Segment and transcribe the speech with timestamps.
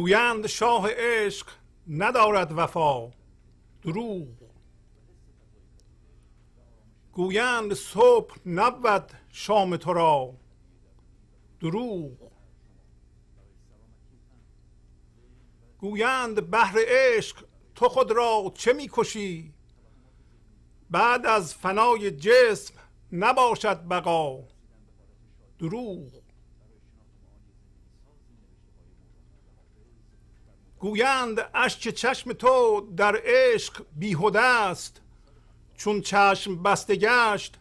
[0.00, 1.48] گویند شاه عشق
[1.88, 3.10] ندارد وفا.
[3.82, 4.28] دروغ.
[7.12, 10.34] گویند صبح نبود شام تو را.
[11.60, 12.30] دروغ.
[15.78, 19.54] گویند بهر عشق تو خود را چه می‌کشی
[20.90, 22.74] بعد از فنای جسم
[23.12, 24.44] نباشد بقا.
[25.58, 26.19] دروغ.
[30.80, 35.00] گویند اشک چشم تو در عشق بیهوده است.
[35.74, 37.58] چون چشم بسته گشت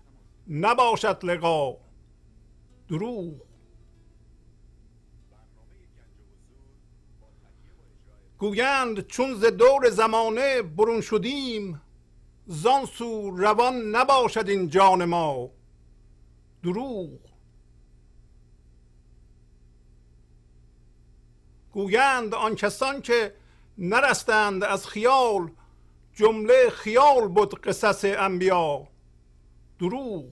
[0.50, 1.78] نباشد لقا.
[2.90, 3.34] دروغ.
[8.38, 11.82] گویند چون ز دور زمانه برون شدیم
[12.48, 15.50] زان سو روان نباشد این جان ما.
[16.64, 17.29] دروغ.
[21.80, 23.34] گویند آن کسان که
[23.78, 25.52] نرستند از خیال
[26.14, 28.88] جمله خیال بود قصص انبیا.
[29.80, 30.26] دروغ.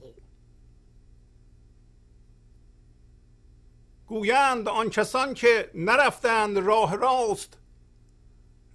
[4.06, 7.58] گویند آن کسان که نرفتند راه راست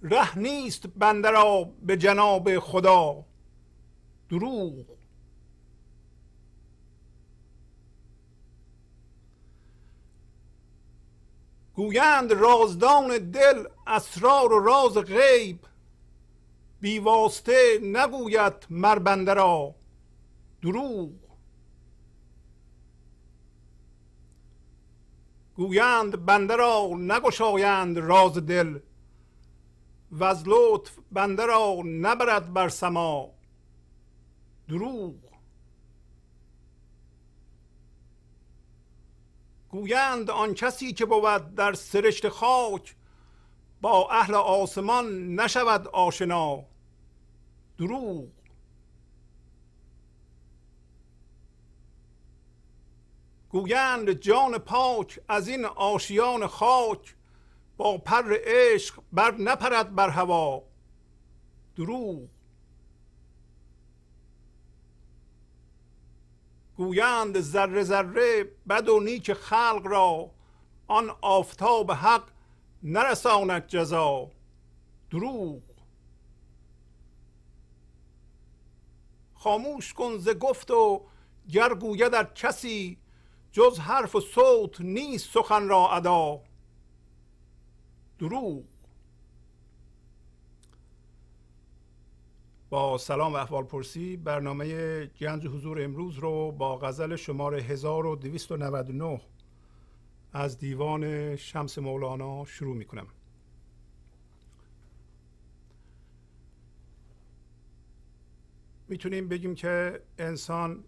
[0.02, 3.24] ره نیست بنده را به جناب خدا.
[4.30, 4.84] دروغ.
[11.74, 15.58] گویند رازدان دل اسرار و راز غیب.
[16.80, 19.74] بی واسطه نگوید مر بنده را.
[20.62, 21.12] دروغ.
[25.56, 28.78] گویند بنده را نگشایند راز دل.
[30.10, 33.30] و از لطف بنده را نبرد بر سما.
[34.68, 35.14] دروغ.
[39.74, 42.96] گویند آن کسی که بود در سرشت خاک
[43.80, 46.64] با اهل آسمان نشود آشنا.
[47.78, 48.28] دروغ.
[53.48, 57.14] گویند جان پاک از این آشیان خاک
[57.76, 60.62] با پر عشق بر نپرد بر هوا.
[61.76, 62.28] دروغ.
[66.76, 70.30] گویند ذره ذره بد و نیک خلق را
[70.86, 72.24] آن آفتاب حق
[72.82, 74.30] نرساند جزا.
[75.10, 75.62] دروغ.
[79.34, 81.06] خاموش کن ز گفت و
[81.48, 82.98] گر گوید کسی
[83.52, 86.40] جز حرف و صوت نیست سخن را ادا.
[88.18, 88.62] دروغ.
[92.74, 99.20] با سلام و احوال پرسی برنامه گنج حضور امروز رو با غزل شماره 1299
[100.32, 103.06] از دیوان شمس مولانا شروع می کنم
[108.88, 110.84] می‌تونیم بگیم که انسان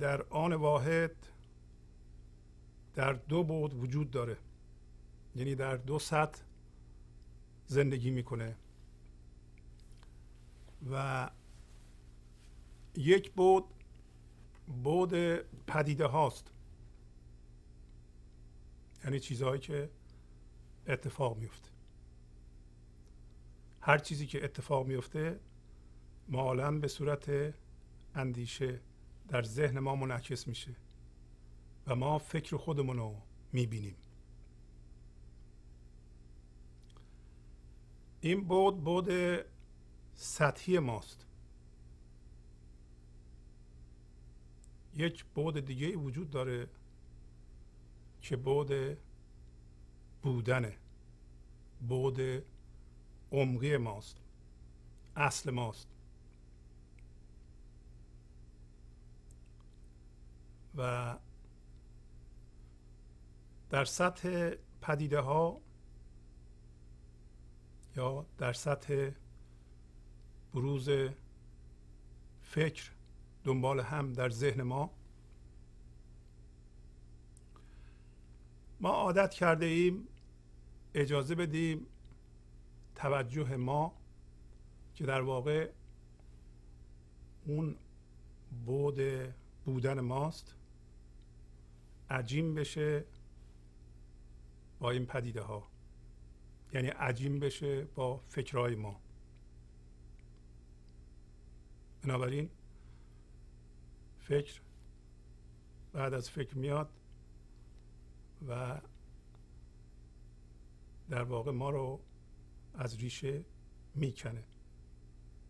[0.00, 1.16] در آن واحد
[2.94, 4.36] در دو بود وجود داره
[5.36, 6.42] یعنی در دو سطح
[7.66, 8.56] زندگی می‌کنه.
[10.90, 11.30] و
[12.96, 13.64] یک بود
[14.84, 15.14] بود
[15.66, 16.50] پدیده هاست.
[19.04, 19.90] یعنی چیزهایی که
[20.86, 21.68] اتفاق میفته.
[23.80, 25.40] هر چیزی که اتفاق میفته
[26.28, 27.54] معالا به صورت
[28.14, 28.80] اندیشه
[29.28, 30.76] در ذهن ما منعکس میشه
[31.86, 33.16] و ما فکر خودمون رو
[33.52, 33.96] می‌بینیم.
[38.20, 39.08] این بود بود
[40.14, 41.26] سطحی ماست.
[44.94, 46.68] یک بود دیگه وجود داره
[48.22, 48.98] که بود
[50.22, 50.78] بودنه.
[51.88, 52.20] بود
[53.32, 54.16] عمقی ماست.
[55.16, 55.88] اصل ماست.
[60.76, 61.16] و
[63.70, 65.60] در سطح پدیده ها
[67.96, 69.10] یا در سطح
[70.54, 70.90] بروز
[72.42, 72.90] فکر
[73.44, 74.90] دنبال هم در ذهن ما.
[78.80, 80.08] ما عادت کرده ایم
[80.94, 81.86] اجازه بدیم
[82.94, 83.94] توجه ما
[84.94, 85.70] که در واقع
[87.46, 87.76] اون
[88.66, 89.00] بود
[89.64, 90.54] بودن ماست
[92.10, 93.04] عجیم بشه
[94.78, 95.68] با این پدیده ها
[96.72, 99.03] یعنی عجیم بشه با فکرهای ما.
[102.04, 102.50] بنابراین
[104.20, 104.60] فکر
[105.92, 106.90] بعد از فکر میاد
[108.48, 108.80] و
[111.08, 112.00] در واقع ما رو
[112.74, 113.44] از ریشه
[113.94, 114.44] می‌کنه.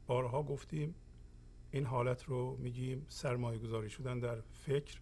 [0.07, 0.95] بارها گفتیم
[1.71, 5.01] این حالت رو میگیم سرمایه گذاری شدن در فکر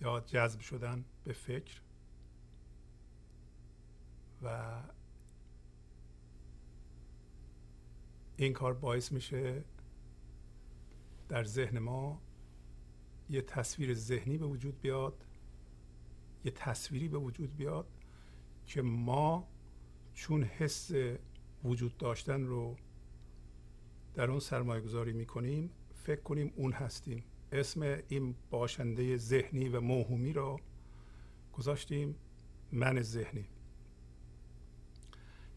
[0.00, 1.80] یا جذب شدن به فکر
[4.42, 4.80] و
[8.40, 9.64] این کار باعث میشه
[11.28, 12.20] در ذهن ما
[13.30, 15.24] یه تصویر ذهنی به وجود بیاد
[16.44, 17.86] یه تصویری به وجود بیاد
[18.66, 19.48] که ما
[20.14, 20.90] چون حس
[21.64, 22.76] وجود داشتن رو
[24.14, 27.24] در اون سرمایه گذاری می‌کنیم فکر کنیم اون هستیم.
[27.52, 30.60] اسم این باشنده ذهنی و موهومی را
[31.52, 32.16] گذاشتیم
[32.72, 33.44] من ذهنی.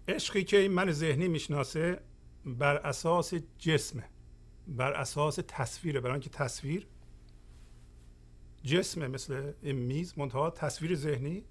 [0.08, 2.02] عشقی که این من ذهنی می‌شناسه
[2.46, 4.04] بر اساس جسمه
[4.68, 6.88] بر اساس تصویره برای اینکه تصویر
[8.64, 11.44] جسمه مثل این میز منتها تصویر ذهنی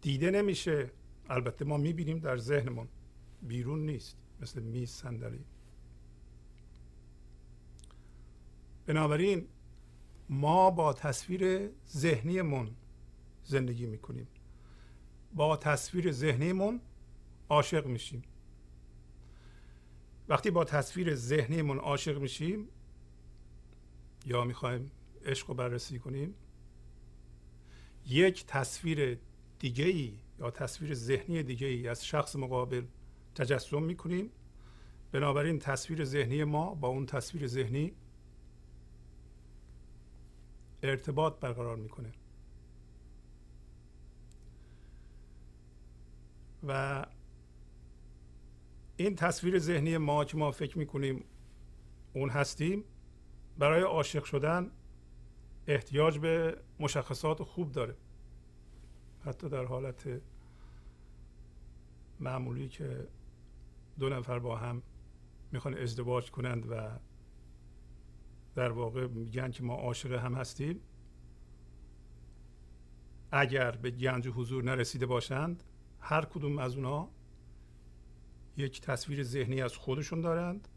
[0.00, 0.90] دیده نمیشه.
[1.28, 2.88] البته ما می‌بینیم در ذهنمون
[3.42, 5.44] بیرون نیست مثل میز صندلی.
[8.86, 9.46] بنابراین
[10.28, 12.70] ما با تصویر ذهنیمون
[13.44, 14.28] زندگی می‌کنیم.
[15.34, 16.80] با تصویر ذهنیمون
[17.48, 18.22] عاشق میشیم.
[20.30, 22.68] وقتی با تصویر ذهنیمون عاشق میشیم
[24.26, 24.90] یا می‌خوایم
[25.24, 26.34] عشق رو بررسی کنیم
[28.06, 29.18] یک تصویر
[29.58, 32.84] دیگه ای یا تصویر ذهنی دیگه ای از شخص مقابل
[33.34, 34.30] تجسم می‌کنیم.
[35.12, 37.92] بنابراین تصویر ذهنی ما با اون تصویر ذهنی
[40.82, 42.12] ارتباط برقرار می‌کنه.
[46.66, 47.06] و
[49.00, 51.24] این تصویر ذهنی ما که ما فکر می‌کنیم
[52.12, 52.84] اون هستیم
[53.58, 54.70] برای عاشق شدن
[55.66, 57.96] احتیاج به مشخصات خوب داره.
[59.24, 60.20] حتی در حالت
[62.20, 63.08] معمولی که
[63.98, 64.82] دو نفر با هم
[65.52, 66.90] می‌خوان ازدواج کنند و
[68.54, 70.80] در واقع میگن که ما عاشق هم هستیم
[73.32, 75.62] اگر به گنج حضور نرسیده باشند
[76.00, 77.08] هر کدوم از اونا
[78.56, 80.68] یک تصویر ذهنی از خودشون دارند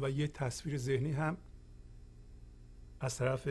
[0.00, 1.36] و یک تصویر ذهنی هم
[3.00, 3.48] از طرف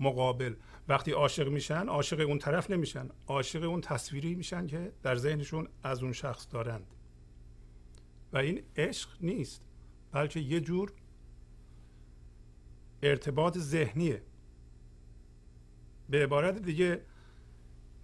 [0.00, 0.54] مقابل.
[0.88, 3.08] وقتی عاشق میشن عاشق اون طرف نمیشن.
[3.26, 6.86] عاشق اون تصویری میشن که در ذهنشون از اون شخص دارند.
[8.32, 9.62] و این عشق نیست
[10.12, 10.92] بلکه یه جور
[13.02, 14.22] ارتباط ذهنیه.
[16.08, 17.02] به عبارت دیگه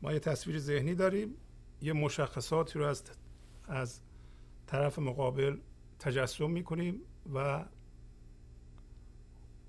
[0.03, 1.35] ما یه تصویر ذهنی داریم
[1.82, 3.03] یه مشخصاتی رو از
[3.69, 4.00] از
[4.69, 5.59] طرف مقابل
[5.99, 7.00] تجسم می‌کنیم
[7.35, 7.65] و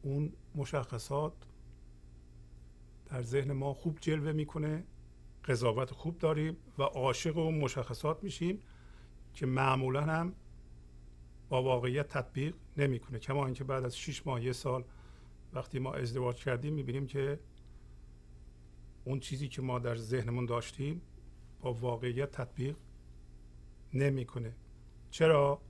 [0.01, 1.33] اون مشخصات
[3.05, 4.83] در ذهن ما خوب جلوه می‌کنه
[5.45, 8.59] قضاوت خوب داریم و عاشق اون مشخصات میشیم
[9.33, 10.35] که معمولا هم
[11.49, 13.19] با واقعیت تطبیق نمی‌کنه.
[13.19, 14.83] کما اینکه بعد از 6 ماه یه سال
[15.53, 17.39] وقتی ما ازدواج کردیم می‌بینیم که
[19.05, 21.01] اون چیزی که ما در ذهنمون داشتیم
[21.61, 22.75] با واقعیت تطبیق
[23.93, 24.53] نمی‌کنه.
[25.11, 25.61] چرا؟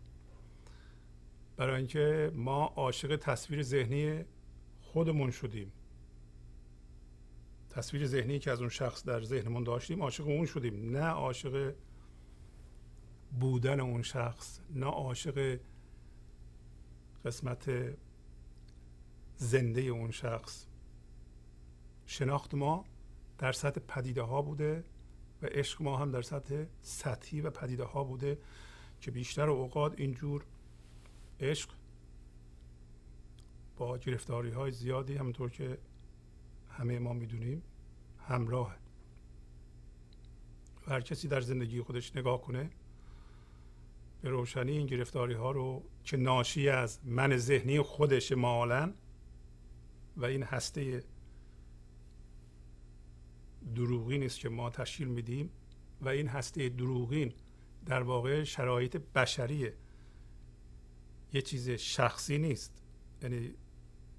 [1.58, 4.25] برای اینکه ما عاشق تصویر ذهنی
[4.81, 5.72] خودمون شدیم.
[7.69, 10.98] تصویر ذهنی که از اون شخص در ذهنمون داشتیم عاشق اون شدیم.
[10.98, 11.74] نه عاشق
[13.39, 15.60] بودن اون شخص نه عاشق
[17.25, 17.72] قسمت
[19.36, 20.67] زنده اون شخص.
[22.05, 22.86] شناخت ما
[23.38, 24.84] در سطح پدیده ها بوده
[25.41, 28.38] و عشق ما هم در سطح سطحی و پدیده ها بوده.
[29.01, 30.46] که بیشتر اوقات اینجور
[31.39, 31.70] عشق
[33.77, 35.77] با گرفتاری های زیادی همونطور که
[36.70, 37.63] همه ما می‌دونیم
[38.27, 38.75] همراه.
[40.88, 42.70] و هر کسی در زندگی خودش نگاه کنه
[44.22, 48.94] به روشنی این گرفتاری ها رو که ناشی از من ذهنی خودش مالا
[50.18, 51.03] و این هسته
[53.75, 55.50] دروغین است که ما تشکیل میدیم
[56.01, 57.34] و این هسته دروغین
[57.86, 59.74] در واقع شرایط بشریه
[61.34, 62.84] یه چیز شخصی نیست.
[63.22, 63.54] یعنی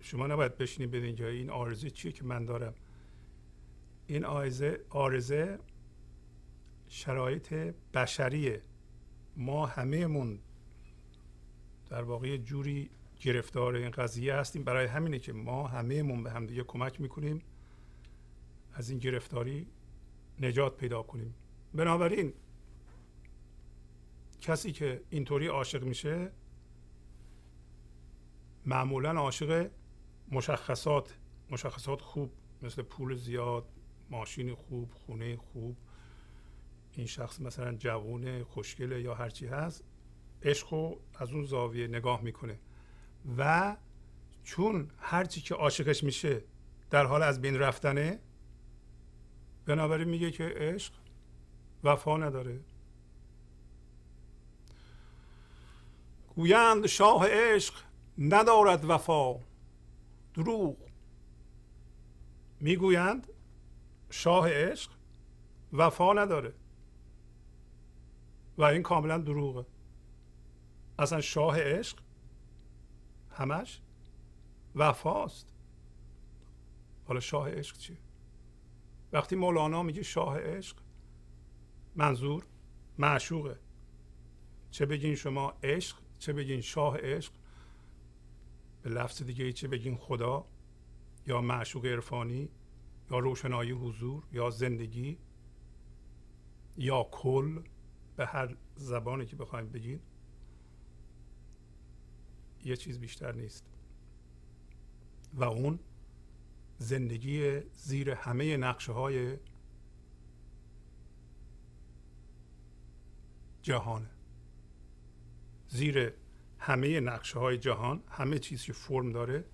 [0.01, 2.75] شما نباید بشینید بدین که این آرزه چیه که من دارم.
[4.07, 5.59] این آرزه آرزه
[6.89, 7.53] شرایط
[7.95, 8.63] بشریه
[9.37, 10.39] ما همهمون
[11.89, 12.91] در واقع جوری
[13.21, 14.65] گرفتار این قضیه هستیم.
[14.65, 17.43] برای همینه که ما همهمون به همدیگه کمک می‌کنیم.
[18.75, 19.67] از این گرفتاری
[20.41, 21.35] نجات پیدا کنیم.
[21.75, 22.33] بنابراین
[24.41, 26.33] کسی که اینطوری عاشق میشه
[28.67, 29.71] معمولا عاشق
[30.33, 31.17] مشخصات
[31.51, 32.33] مشخصات خوب
[32.63, 33.69] مثل پول زیاد
[34.11, 35.77] ماشین خوب خونه خوب
[36.93, 39.85] این شخص مثلا جوونه خوشگله یا هرچی هست
[40.43, 42.59] عشق رو از اون زاویه نگاه می‌کنه.
[43.39, 43.77] و
[44.45, 46.45] چون هرچی که عاشقش میشه
[46.91, 48.21] در حال از بین رفتنه
[49.67, 50.93] بنابراین میگه که عشق
[51.85, 52.61] وفا نداره.
[56.41, 57.75] گویند شاه عشق
[58.19, 59.35] ندارد وفا.
[60.35, 60.77] دروغ.
[62.61, 63.27] می‌گویند
[64.11, 64.91] شاه عشق
[65.73, 66.55] وفا نداره.
[68.59, 69.67] و این کاملا دروغه.
[70.99, 71.99] اصلا شاه عشق
[73.31, 73.81] همش
[74.75, 75.55] وفاست.
[77.09, 77.99] حالا شاه عشق چیه؟
[79.13, 80.77] وقتی مولانا میگه شاه عشق
[81.97, 82.47] منظور
[82.99, 83.59] معشوقه.
[84.71, 87.33] چه بگین شما عشق چه بگین شاه عشق؟
[88.83, 90.47] به لفظ دیگه چه بگین خدا؟
[91.27, 92.49] یا معشوق عرفانی؟
[93.11, 95.19] یا روشنایی حضور؟ یا زندگی؟
[96.77, 97.63] یا کل؟
[98.17, 100.01] به هر زبانی که بخوایم بگین.
[102.65, 103.65] یه چیز بیشتر نیست.
[105.35, 105.79] و اون
[106.79, 109.37] زندگی زیر همه نقشه های
[113.63, 114.20] جهانه.
[115.71, 116.13] زیر
[116.59, 119.45] همه نقشه های جهان همه چیزی که فرم داره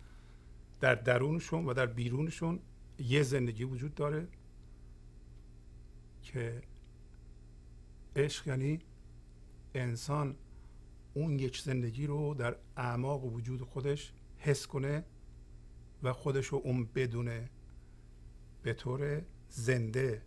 [0.81, 2.61] در درونشون و در بیرونشون
[2.99, 4.29] یه زندگی وجود داره
[6.23, 6.63] که
[8.17, 8.79] عشق یعنی
[9.75, 10.37] انسان
[11.15, 15.05] اون یک زندگی رو در اعماق وجود خودش حس کنه
[16.03, 17.51] و خودش رو اون بدونه
[18.63, 20.23] به طور زنده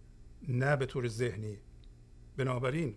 [0.47, 1.57] نه به طور ذهنی.
[2.37, 2.95] بنابراین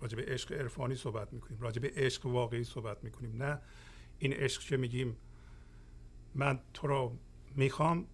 [0.00, 1.60] راجع به عشق عرفانی صحبت می‌کنیم.
[1.60, 3.42] راجع به عشق واقعی صحبت می‌کنیم.
[3.42, 3.60] نه
[4.18, 5.16] این عشق که میگیم؟
[6.34, 7.16] من تو رو
[7.56, 8.06] می‌خوام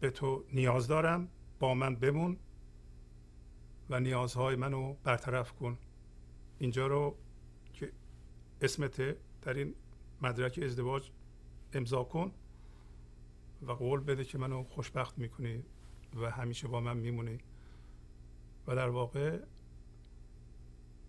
[0.00, 2.36] به تو نیاز دارم با من بمون
[3.90, 5.78] و نیازهای منو برطرف کن.
[6.58, 7.16] اینجا رو
[7.72, 7.92] که
[8.62, 9.74] اسمت در این
[10.22, 11.10] مدرک ازدواج
[11.72, 12.32] امضا کن
[13.62, 15.62] و قول بده که منو خوشبخت می‌کنی
[16.14, 17.38] و همیشه با من میمونی.
[18.66, 19.38] و در واقع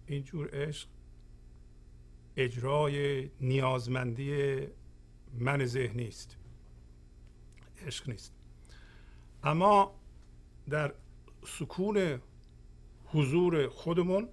[0.08, 0.88] اینجور عشق
[2.38, 4.60] اجرای نیازمندی
[5.40, 6.38] من ذهنی است
[7.86, 8.34] عشق نیست.
[9.44, 9.96] اما
[10.70, 10.94] در
[11.46, 12.22] سکون
[13.06, 14.30] حضور خودمون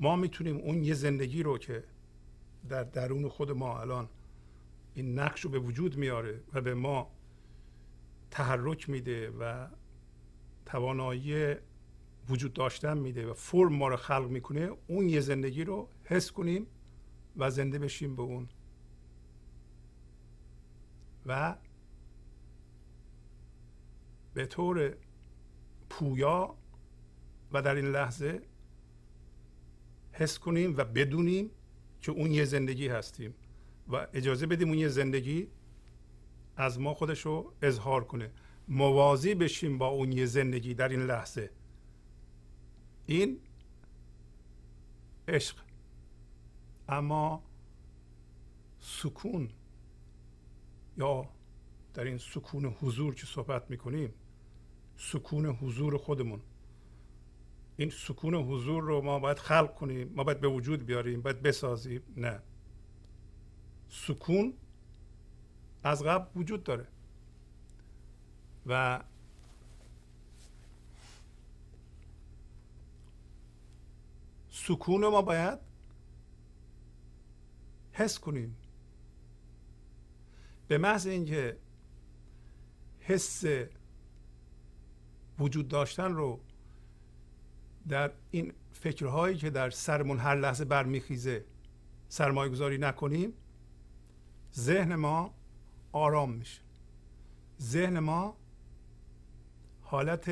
[0.00, 1.84] ما می‌تونیم اون یه زندگی رو که
[2.68, 4.08] در درون خود ما الان
[4.94, 7.10] این نقش رو به وجود میاره و به ما
[8.30, 9.66] تحرک میده و
[10.66, 11.54] توانایی
[12.30, 16.66] وجود داشتن میده و فرم ما رو خلق می‌کنه اون یه زندگی رو حس کنیم
[17.36, 18.48] و زنده بشیم به اون.
[21.26, 21.56] و
[24.34, 24.94] به طور
[25.90, 26.54] پویا
[27.52, 28.42] و در این لحظه
[30.12, 31.50] حس کنیم و بدونیم
[32.00, 33.34] که اون یه زندگی هستیم
[33.88, 35.48] و اجازه بدیم اون یه زندگی
[36.56, 38.30] از ما خودش رو اظهار کنه.
[38.68, 41.50] موازی بشیم با اون یه زندگی در این لحظه.
[43.10, 43.40] این
[45.28, 45.56] عشق.
[46.88, 47.42] اما
[48.80, 49.48] سکون
[50.96, 51.28] یا
[51.94, 54.14] در این سکون حضور که صحبت می‌کنیم
[54.96, 56.40] سکون حضور خودمون.
[57.76, 62.02] این سکون حضور رو ما باید خلق کنیم ما باید به وجود بیاریم باید بسازیم.
[62.16, 62.42] نه.
[63.88, 64.54] سکون
[65.82, 66.86] از قبل وجود داره.
[68.66, 69.02] و
[74.66, 75.58] سکون ما باید
[77.92, 78.56] حس کنیم.
[80.68, 81.56] به محض اینکه
[83.00, 83.44] حس
[85.38, 86.40] وجود داشتن رو
[87.88, 91.44] در این فکرهایی که در سرمون هر لحظه برمیخیزه
[92.08, 93.32] سرمایه گذاری نکنیم
[94.54, 95.34] ذهن ما
[95.92, 96.60] آرام میشه.
[97.60, 98.36] ذهن ما
[99.82, 100.28] حالت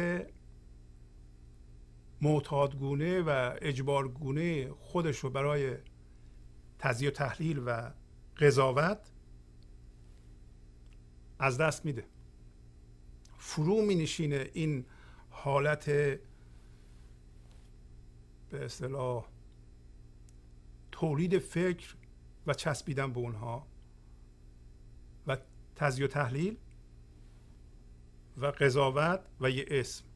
[2.20, 5.76] معتادگونه و اجبارگونه خودش رو برای
[6.78, 7.90] تزیه و تحلیل و
[8.36, 9.10] قضاوت
[11.38, 12.04] از دست میده.
[13.38, 14.84] فرو می نشینه این
[15.30, 15.86] حالت
[18.50, 19.28] به اصطلاح
[20.92, 21.96] تولید فکر
[22.46, 23.66] و چسبیدن به اونها
[25.26, 25.36] و
[25.76, 26.56] تزیه و تحلیل
[28.36, 30.07] و قضاوت و یه اسم.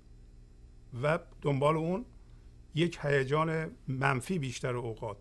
[1.02, 2.04] و دنبال اون
[2.74, 5.16] یک هیجان منفی بیشتر اوقات.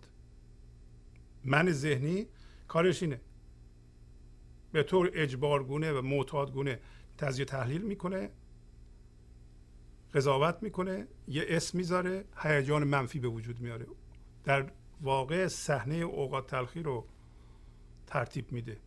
[1.44, 2.28] من ذهنی
[2.68, 3.22] کارش اینه.
[4.72, 6.80] به طور اجبارگونه و معتادگونه
[7.18, 8.30] تزیه تحلیل می‌کنه
[10.14, 13.86] قضاوت می‌کنه یه اسم می‌ذاره هیجان منفی به وجود میاره.
[14.44, 17.06] در واقع صحنه اوقات تلخی رو
[18.08, 18.78] ترتیب میده.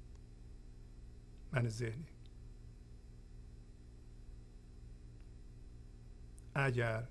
[1.53, 2.14] من ذهنی.
[6.55, 7.09] اگر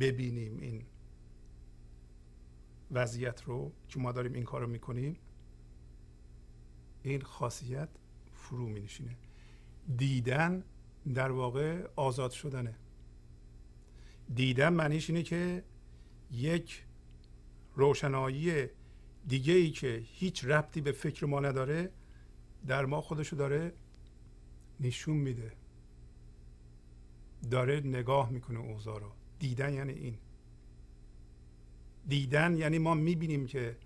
[0.00, 0.84] ببینیم این
[2.90, 5.16] وضعیت رو که ما داریم این کار رو می‌کنیم
[7.02, 7.88] این خاصیت
[8.32, 9.16] فرو می نشینه
[9.96, 10.64] دیدن
[11.14, 12.74] در واقع آزاد شدنه.
[14.34, 15.64] دیدن معنیش اینه که
[16.30, 16.84] یک
[17.74, 18.66] روشنایی
[19.26, 21.90] دیگه ای که هیچ ربطی به فکر ما نداره
[22.66, 23.72] در ما خودشو داره
[24.80, 25.52] نشون میده.
[27.50, 29.10] داره نگاه می‌کنه اوضاع رو.
[29.38, 30.18] دیدن یعنی این.
[32.08, 33.76] دیدن یعنی ما می‌بینیم که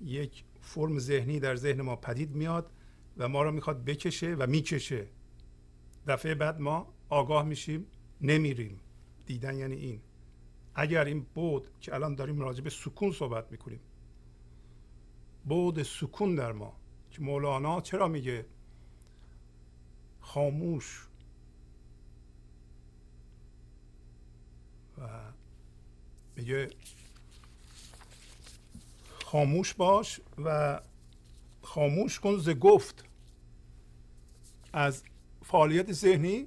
[0.00, 2.70] یک فرم ذهنی در ذهن ما پدید میاد
[3.16, 5.06] و ما رو می‌خواد بکشه و می‌کشه.
[6.06, 7.86] دفعه بعد ما آگاه میشیم
[8.20, 8.80] نمیریم.
[9.26, 10.00] دیدن یعنی این.
[10.74, 13.80] اگر این بود که الان داریم راجع به سکون صحبت می‌کنیم.
[15.44, 16.76] بود سکون در ما
[17.10, 18.46] که مولانا چرا میگه؟
[20.20, 21.06] خاموش
[25.00, 25.04] و
[26.36, 26.70] میگه
[29.24, 30.80] خاموش باش و
[31.62, 33.04] خاموش کن ز گفت.
[34.72, 35.02] از
[35.44, 36.46] فعالیت ذهنی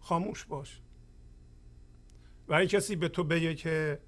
[0.00, 0.80] خاموش باش.
[2.48, 4.00] و کسی به تو بگه که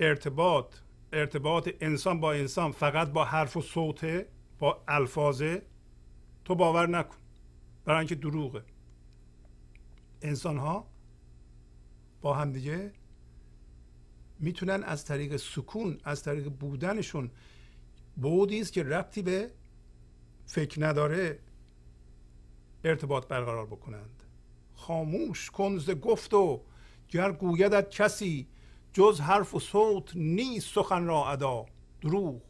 [0.00, 0.74] ارتباط
[1.12, 5.62] ارتباط انسان با انسان فقط با حرف و صوته با الفاظه
[6.44, 7.16] تو باور نکن.
[7.84, 8.64] برای اینکه دروغه.
[10.22, 10.86] انسان ها
[12.20, 12.92] با همدیگه
[14.38, 17.30] می‌تونن از طریق سکون از طریق بودنشون
[18.16, 19.50] بودی است که ربطی به
[20.46, 21.38] فکر نداره
[22.84, 24.22] ارتباط برقرار بکنند.
[24.74, 26.60] خاموش کنز گفت و
[27.08, 28.48] گر گویدت کسی
[28.92, 31.66] جز حرف و صوت نیست سخن را ادا.
[32.00, 32.42] دروغ.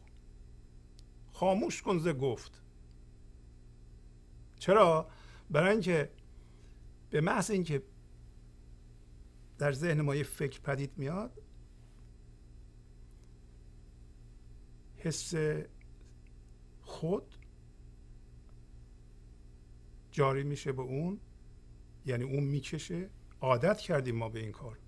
[1.33, 2.61] خاموش کنز گفت.
[4.59, 5.07] چرا؟
[5.49, 6.09] برای اینکه
[7.09, 7.83] به محض اینکه
[9.57, 11.41] در ذهن ما یه فکر پدید میاد
[14.97, 15.33] حس
[16.81, 17.33] خود
[20.11, 21.19] جاری میشه به اون
[22.05, 23.09] یعنی اون می‌کشه.
[23.41, 24.79] عادت کردیم ما به این کار.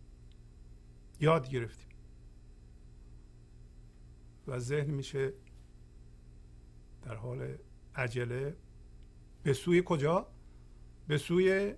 [1.20, 1.90] یاد گرفتیم.
[4.48, 5.34] و ذهن میشه
[7.02, 7.58] در حال
[7.96, 8.58] عجله.
[9.44, 10.28] به سوی کجا؟
[11.08, 11.74] به سوی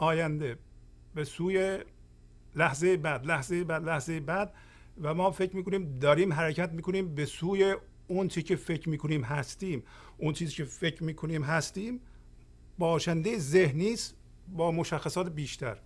[0.00, 0.58] آینده.
[1.14, 1.78] به سوی
[2.56, 4.54] لحظه بعد لحظه بعد لحظه بعد
[5.02, 7.76] و ما فکر می‌کنیم داریم حرکت می‌کنیم به سوی
[8.08, 9.82] اون چیزی که فکر می‌کنیم هستیم.
[10.18, 12.00] اون چیزی که فکر می‌کنیم هستیم
[12.78, 14.16] باشنده ذهنی است
[14.48, 15.76] با مشخصات بیشتر.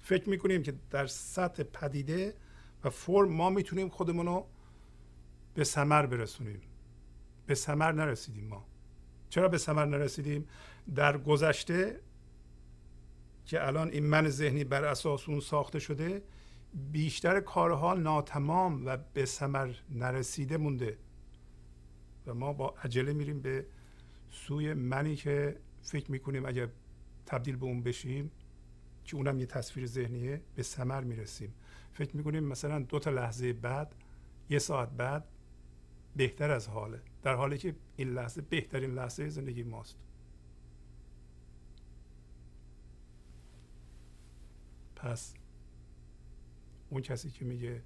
[0.00, 2.34] فکر می‌کنیم که در سطح پدیده
[2.84, 4.46] و فرم ما می‌تونیم خودمون رو
[5.54, 6.60] به سمر برسونیم.
[7.46, 8.66] به سمر نرسیدیم ما.
[9.28, 10.48] چرا به سمر نرسیدیم؟
[10.94, 12.00] در گذشته
[13.46, 16.22] که الان این من ذهنی بر اساس اون ساخته شده
[16.92, 20.98] بیشتر کارها ناتمام و به ثمر نرسیده مونده.
[22.26, 23.66] و ما با عجله میریم به
[24.30, 26.68] سوی منی که فکر می‌کنیم اگر
[27.26, 28.30] تبدیل به اون بشیم
[29.04, 31.54] که اونم یه تصویر ذهنیه به ثمر می‌رسیم.
[31.92, 33.94] فکر می‌کنیم مثلا دو تا لحظه بعد
[34.50, 35.24] یه ساعت بعد
[36.16, 37.00] بهتر از حاله.
[37.22, 39.96] در حالی که این لحظه بهترین لحظه زندگی ماست.
[45.04, 45.34] پس
[46.90, 47.82] اون کسی که میگه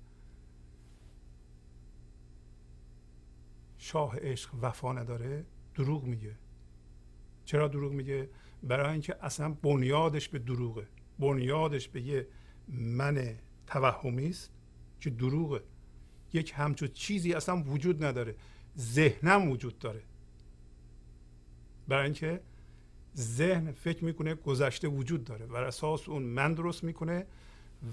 [3.78, 6.35] شاه عشق وفا نداره دروغ میگه.
[7.44, 8.31] چرا دروغ میگه؟
[8.62, 10.88] برای اینکه اصلا بنیادش به دروغه.
[11.18, 12.28] بنیادش به یه
[12.68, 14.50] من توهمی است
[15.00, 15.62] که دروغه.
[16.33, 18.35] یک همچو چیزی اصلا وجود نداره.
[18.78, 20.02] ذهنم وجود داره.
[21.88, 22.40] برای اینکه
[23.18, 27.26] ذهن فکر می‌کنه گذشته وجود داره بر اساس اون من درست می‌کنه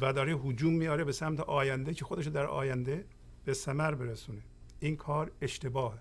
[0.01, 3.05] و داره حجوم میاره به سمت آینده که خودش در آینده
[3.45, 4.41] به ثمر برسونه.
[4.79, 5.99] این کار اشتباهه.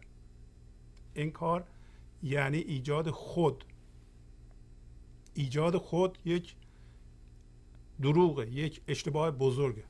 [1.14, 1.64] این کار
[2.22, 3.64] یعنی ایجاد خود.
[5.34, 6.54] ایجاد خود یک
[8.02, 9.84] دروغه یک اشتباه بزرگه.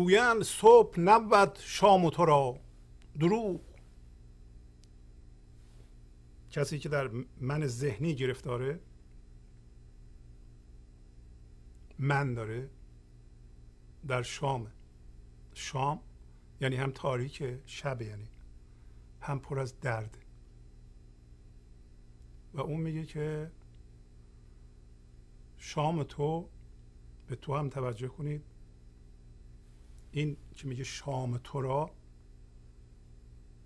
[0.00, 2.60] گویند صبح نبود شام تو را.
[3.18, 3.60] دروغ.
[6.50, 7.10] کسی که در
[7.40, 8.80] من ذهنی گرفتاره
[11.98, 12.70] من داره
[14.08, 14.72] در شام.
[15.54, 16.00] شام
[16.60, 18.28] یعنی هم تاریک شب یعنی
[19.20, 20.18] هم پر از درد.
[22.54, 23.50] و اون میگه که
[25.56, 26.48] شام تو
[27.26, 28.49] به تو هم توجه کنید.
[30.12, 31.90] این که میگه شام تو را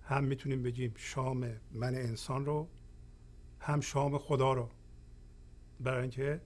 [0.02, 2.68] هم می‌تونیم بگیم شام من انسان رو
[3.60, 4.70] هم شام خدا رو
[5.80, 6.40] برای اینکه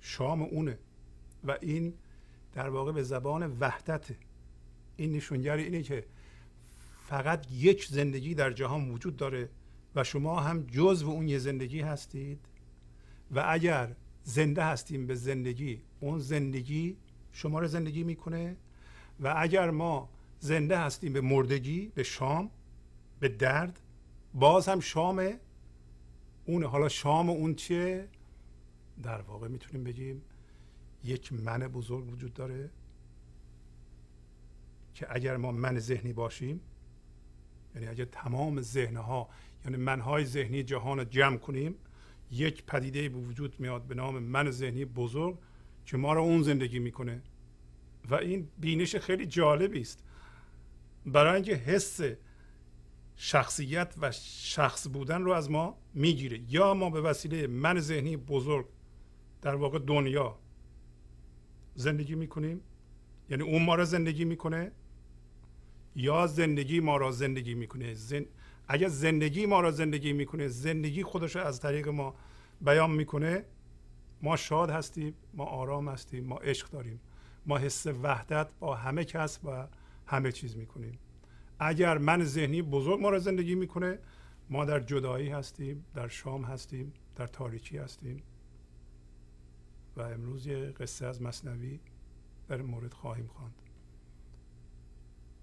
[0.00, 0.78] شام اونه.
[1.44, 1.94] و این
[2.52, 4.16] در واقع به زبان وحدته
[4.96, 6.06] این نشونگر اینه که
[7.06, 9.48] فقط یک زندگی در جهان وجود داره
[9.94, 12.40] و شما هم جزو اون یه زندگی هستید.
[13.30, 16.96] و اگر زنده هستیم به زندگی اون زندگی
[17.32, 18.56] شما رو زندگی می‌کنه
[19.20, 22.50] و اگر ما زنده هستیم به مردگی به شام
[23.20, 23.80] به درد
[24.34, 25.32] باز هم شام
[26.46, 28.08] اون حالا شام اون چیه؟
[29.02, 30.22] در واقع می‌تونیم بگیم
[31.04, 32.70] یک من بزرگ وجود داره
[34.94, 36.60] که اگر ما من ذهنی باشیم
[37.74, 39.28] یعنی اگر تمام ذهنها
[39.64, 41.74] یعنی منهای ذهنی جهان رو جمع کنیم
[42.30, 45.38] یک پدیده به وجود میاد به نام من ذهنی بزرگ
[45.86, 47.22] که ما رو اون زندگی می‌کنه.
[48.10, 50.04] و این بینش خیلی جالبی است.
[51.06, 52.00] برای اینکه حس
[53.16, 56.40] شخصیت و شخص بودن رو از ما می‌گیره.
[56.48, 58.66] یا ما به وسیله من ذهنی بزرگ
[59.42, 60.38] در واقع دنیا
[61.74, 62.60] زندگی می‌کنیم
[63.30, 64.72] یعنی اون ما را زندگی می‌کنه
[65.96, 67.94] یا زندگی ما را زندگی می‌کنه.
[67.94, 68.26] زن...
[68.68, 72.14] اگر زندگی ما را زندگی می‌کنه زندگی خودش از طریق ما
[72.60, 73.44] بیان می‌کنه
[74.22, 77.00] ما شاد هستیم ما آرام هستیم ما عشق داریم.
[77.46, 79.66] ما حس وحدت با همه کس و
[80.06, 80.98] همه چیز می‌کنیم.
[81.58, 83.98] اگر من ذهنی بزرگ ما را زندگی می‌کنه
[84.50, 88.22] ما در جدایی هستیم در شام هستیم در تاریکی هستیم.
[89.96, 91.80] و امروز یه قصه از مصنوی
[92.48, 93.54] در مورد خواهیم خواند.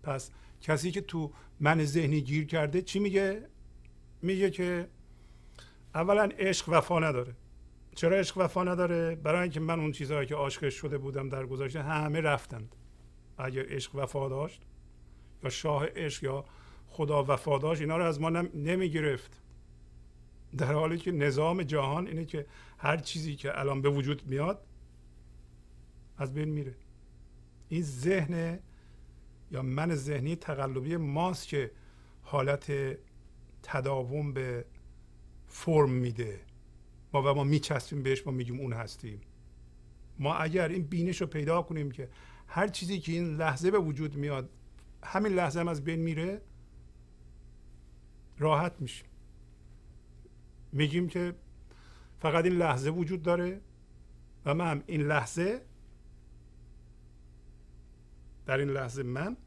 [0.04, 3.48] پس کسی که تو من ذهنی گیر کرده چی میگه؟
[4.22, 4.90] میگه که
[5.96, 7.36] اولا عشق وفا نداره.
[7.96, 11.84] چرا عشق وفا نداره؟ برای اینکه من اون چیزهایی که عاشقش شده بودم در گذشته
[11.84, 12.76] همه رفتند.
[13.38, 14.62] اگر عشق وفا داشت
[15.44, 16.46] یا شاه عشق یا
[16.88, 19.42] خدا وفا داشت اینا رو از ما نمی گرفت
[20.58, 22.46] در حالی که نظام جهان اینه که
[22.78, 24.66] هر چیزی که الان به وجود میاد
[26.18, 26.76] از بین میره.
[27.70, 28.60] این ذهن
[29.52, 31.72] یا من ذهنی تقلبی ماست که
[32.22, 32.72] حالت
[33.64, 34.66] تداوم به
[35.48, 36.40] فرم میده.
[37.14, 39.22] ما و ما میچسبیم بهش ما میگیم اون هستیم.
[40.20, 42.10] ما اگر این بینش رو پیدا کنیم که
[42.48, 44.50] هر چیزی که این لحظه به وجود میاد
[45.04, 46.42] همین لحظه هم از بین میره
[48.38, 49.08] راحت میشیم.
[50.72, 51.36] میگیم که
[52.20, 53.62] فقط این لحظه وجود داره
[54.46, 55.62] و من این لحظه
[58.46, 59.38] در این لحظه من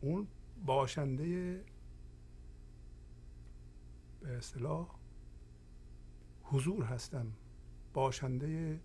[0.00, 0.26] اون
[0.66, 1.60] باشنده
[4.20, 4.88] به اصطلاح
[6.42, 7.32] حضور هستم
[7.94, 8.80] باشنده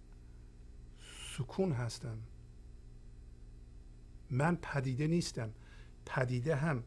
[1.38, 2.18] سکون هستم.
[4.30, 5.54] من پدیده نیستم
[6.06, 6.84] پدیده هم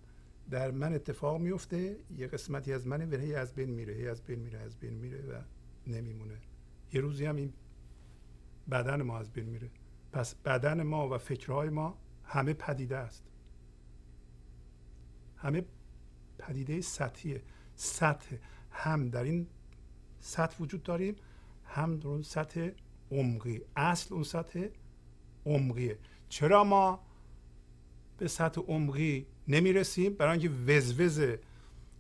[0.51, 4.39] در من اتفاق میفته یه قسمتی از من و از بین میره هی از بین
[4.39, 5.43] میره از بین میره و
[5.87, 6.39] نمیمونه.
[6.93, 7.53] یه روزی هم این
[8.71, 9.71] بدن ما از بین میره.
[10.13, 13.25] پس بدن ما و فکرهای ما همه پدیده است.
[15.37, 15.65] همه
[16.39, 17.43] پدیده سطحیه.
[17.77, 18.37] سطح
[18.71, 19.47] هم در این
[20.21, 21.17] سطح وجود داریم
[21.65, 22.69] هم در اون سطح
[23.11, 23.61] عمقی.
[23.77, 24.67] اصل اون سطح
[25.47, 25.99] عمقیه.
[26.29, 27.01] چرا ما
[28.19, 31.21] به سطح عمقی نمی‌رسیم؟ برای اینکه وزوز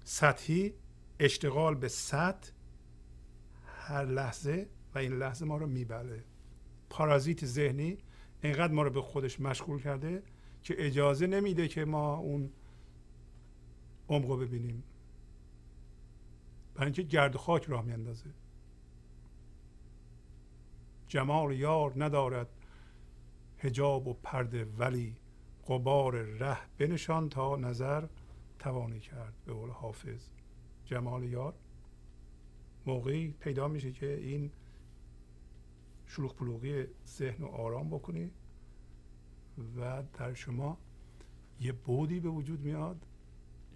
[0.04, 0.74] سطحی
[1.20, 2.50] اشتغال به سطح
[3.66, 6.24] هر لحظه و این لحظه ما رو میبله.
[6.90, 7.98] پارازیت ذهنی
[8.42, 10.22] اینقدر ما رو به خودش مشغول کرده
[10.62, 12.50] که اجازه نمیده که ما اون
[14.08, 14.82] عمق رو ببینیم.
[16.76, 18.30] برای اینکه گرد خاک راه میاندازه.
[21.08, 22.48] جمال یار ندارد
[23.58, 25.16] هجاب و پرده ولی
[25.68, 28.06] قبار ره بنشان تا نظر
[28.58, 30.28] توانی کرد به قول حافظ.
[30.84, 31.54] جمال یار
[32.86, 34.50] موقعی پیدا میشه که این
[36.06, 38.30] شلوغ پلوغی ذهن رو آرام بکنی
[39.78, 40.78] و در شما
[41.60, 43.06] یه بودی به وجود میاد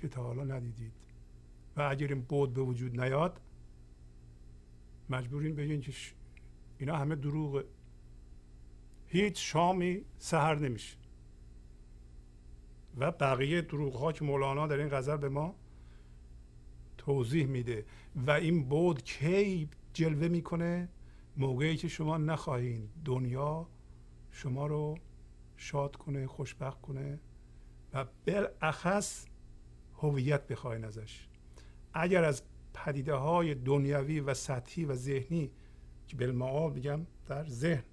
[0.01, 1.00] که تا حالا ندیدید.
[1.77, 3.41] و اگر این بود به وجود نیاد
[5.11, 5.93] مجبورین بگین که
[6.79, 7.65] اینا همه دروغ.
[9.07, 10.97] هیچ شامی سهر نمیشه.
[12.97, 15.55] و بقیه دروغ ها که مولانا در این غزل به ما
[16.99, 17.85] توضیح میده.
[18.27, 20.89] و این بود کی جلوه می‌کنه؟
[21.37, 23.69] موقعی که شما نخواهید دنیا
[24.31, 24.99] شما رو
[25.57, 27.21] شاد کنه خوشبخت کنه
[27.93, 29.27] و بالاخص
[29.95, 31.30] هویت بخواین ازش.
[31.95, 32.43] اگر از
[32.75, 35.51] پدیده های دنیوی و سطحی و ذهنی
[36.09, 37.85] که بالمعال میگم در ذهن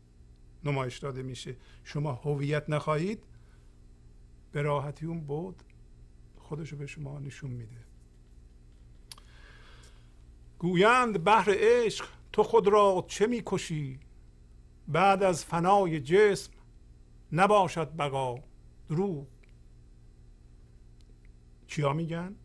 [0.63, 1.55] نمایش داده میشه.
[1.83, 3.23] شما هویت نخواهید
[4.51, 5.63] به راحتی اون بود
[6.37, 7.77] خودشو به شما نشون میده.
[10.59, 13.99] گویند بحر عشق تو خود را چه می‌کشی؟
[14.87, 16.51] بعد از فنای جسم
[17.31, 18.39] نباشد بقا
[18.87, 19.27] دروغ.
[21.67, 22.35] کیا میگن؟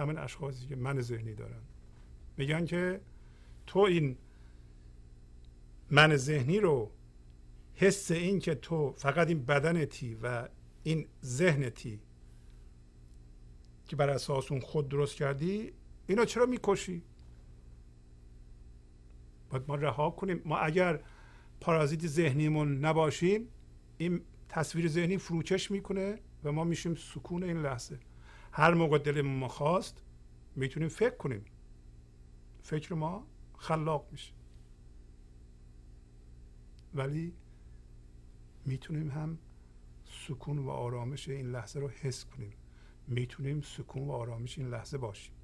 [0.00, 1.60] همین اشخاصی که من ذهنی دارن
[2.36, 3.00] میگن که
[3.66, 4.16] تو این
[5.90, 6.90] من ذهنی رو
[7.74, 10.48] حس این که تو فقط این بدنتی و
[10.82, 12.00] این ذهنتی
[13.86, 15.72] که بر اساس اون خود درست کردی
[16.06, 17.02] اینو چرا می‌کشی؟
[19.50, 20.42] باید ما رها کنیم.
[20.44, 21.00] ما اگر
[21.60, 23.48] پارازیت ذهنیمون نباشیم
[23.98, 27.98] این تصویر ذهنی فروکش می‌کنه و ما میشیم سکون این لحظه.
[28.52, 30.02] هر موقع دل ما خواست
[30.56, 31.44] می‌تونیم فکر کنیم.
[32.62, 33.26] فکر ما
[33.58, 34.32] خلاق میشه.
[36.94, 37.32] ولی
[38.66, 39.38] می‌تونیم هم
[40.04, 42.52] سکون و آرامش این لحظه رو حس کنیم.
[43.08, 45.34] می‌تونیم سکون و آرامش این لحظه باشیم.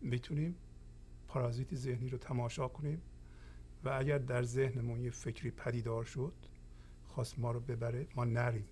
[0.00, 0.56] می‌تونیم
[1.28, 3.02] پارازیت ذهنی رو تماشا کنیم
[3.84, 6.32] و اگر در ذهنمون یه فکری پدیدار شد
[7.08, 8.64] خواست ما رو ببره ما نریم.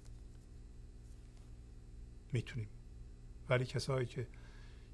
[2.33, 2.69] می‌تونیم.
[3.49, 4.27] ولی کسایی که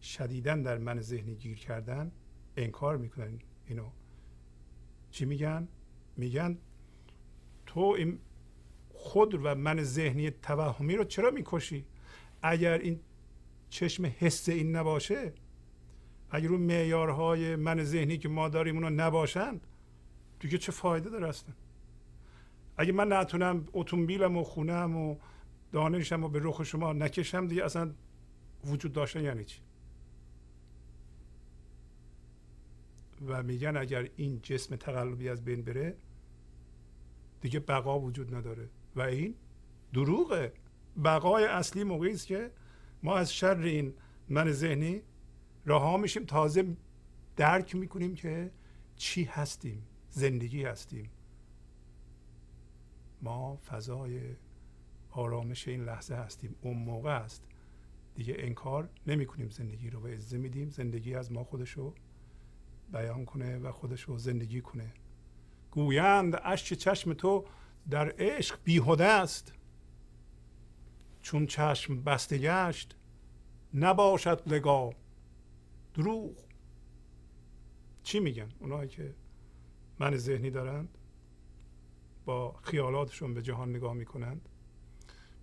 [0.03, 2.12] شدیدن در من ذهنی گیر کردن
[2.57, 3.90] انکار می‌کنن اینو.
[5.11, 5.68] چی میگن؟
[6.16, 6.59] میگن
[7.66, 8.18] تو این
[8.90, 11.85] خود و من ذهنی توهمی رو چرا می‌کشی؟
[12.42, 13.01] اگر این
[13.70, 15.33] چشم حس این نباشه
[16.31, 19.61] اگر اون معیارهای من ذهنی که ما داریم اونا نباشن
[20.40, 21.55] دیگه چه فایده داره اصلا؟
[22.77, 25.16] اگه من نتونم اتومبیلم و خونم و
[25.72, 27.94] دانشم و به رخ شما نکشم دیگه اصلا
[28.64, 29.61] وجود داشتن یعنی چی؟
[33.26, 35.96] و میگن اگر این جسم تقلبی از بین بره
[37.40, 38.68] دیگه بقا وجود نداره.
[38.96, 39.35] و این
[39.92, 40.52] دروغه.
[41.04, 42.50] بقای اصلی موقعی است که
[43.02, 43.94] ما از شر این
[44.28, 45.02] من ذهنی
[45.66, 46.76] رها میشیم تازه
[47.37, 48.50] درک می‌کنیم که
[48.96, 49.83] چی هستیم.
[50.11, 51.11] زندگی هستیم.
[53.22, 54.20] ما فضای
[55.18, 56.54] آرامش این لحظه هستیم.
[56.62, 57.44] اون موقع است.
[58.14, 60.70] دیگه انکار نمی کنیم زندگی رو و اجازه میدیم.
[60.70, 61.94] زندگی از ما خودشو
[62.92, 64.92] بیان کنه و خودشو زندگی کنه.
[65.70, 67.44] گویند اشک چشم تو
[67.90, 69.52] در عشق بیهوده است.
[71.22, 72.96] چون چشم بسته گشت
[73.74, 74.90] نباشد لگا
[75.94, 76.37] دروغ.
[78.02, 79.14] چی میگن اونایی که
[79.98, 80.98] من ذهنی دارند؟
[82.24, 84.48] با خیالاتشون به جهان نگاه می‌کنند.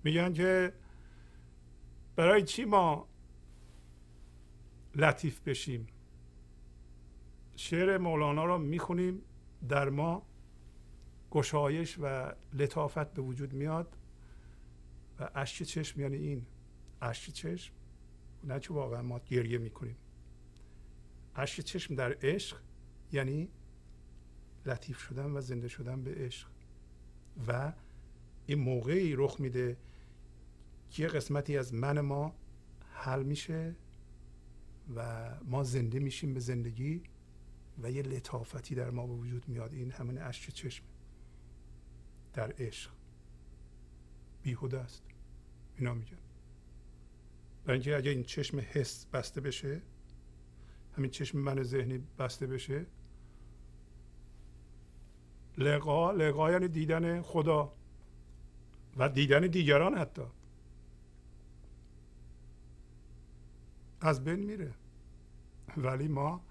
[0.05, 0.73] میگن که
[2.15, 3.07] برای چی ما
[4.95, 5.87] لطیف بشیم؟
[7.55, 9.21] شعر مولانا را می‌خونیم
[9.69, 10.25] در ما
[11.31, 13.97] گشایش و لطافت به وجود میاد
[15.19, 16.45] و اشک چشم یعنی این
[17.01, 17.73] اشک چشم
[18.43, 19.97] نه چه واقعا ما گریه می‌کنیم.
[21.35, 22.57] اشک چشم در عشق
[23.11, 23.49] یعنی
[24.65, 26.47] لطیف شدن و زنده شدن به عشق.
[27.47, 27.73] و
[28.45, 29.77] این موقعی رخ میده
[30.97, 32.35] یه قسمتی از من ما
[32.93, 33.75] حل میشه
[34.95, 37.03] و ما زنده میشیم به زندگی
[37.83, 39.73] و یه لطافتی در ما به وجود میاد.
[39.73, 40.83] این همین اشک چشم
[42.33, 42.91] در عشق.
[44.43, 45.03] بیهوده است.
[45.77, 46.17] اینا میگن.
[47.65, 49.81] برای اینکه اگه این چشم حس بسته بشه
[50.97, 52.85] همین چشم من ذهنی بسته بشه
[55.57, 57.73] لقا لقا یعنی دیدن خدا
[58.97, 60.23] و دیدن دیگران حتی.
[64.07, 64.73] از بین میره.
[65.77, 66.41] ولی ما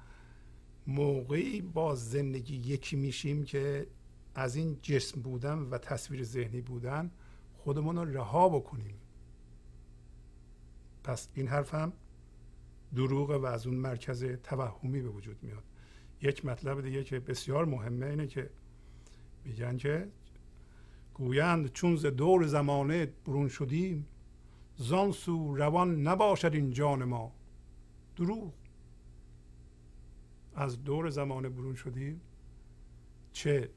[0.87, 3.87] موقعی با زندگی یکی میشیم که
[4.35, 7.11] از این جسم بودن و تصویر ذهنی بودن
[7.59, 8.95] خودمون رو رها بکنیم.
[11.05, 11.93] پس این حرف هم
[12.95, 15.65] دروغ و از اون مرکز توهمی به وجود میاد.
[16.23, 18.51] یک مطلب دیگه که بسیار مهمه اینه که
[19.45, 20.09] میگن که
[21.15, 24.07] گویند چون ز دور زمانه برون شدیم
[24.77, 27.33] زان سو روان نباشد این جان ما.
[28.17, 28.53] دروغ.
[30.55, 32.21] از دور زمانه برون شدیم.
[33.33, 33.71] چه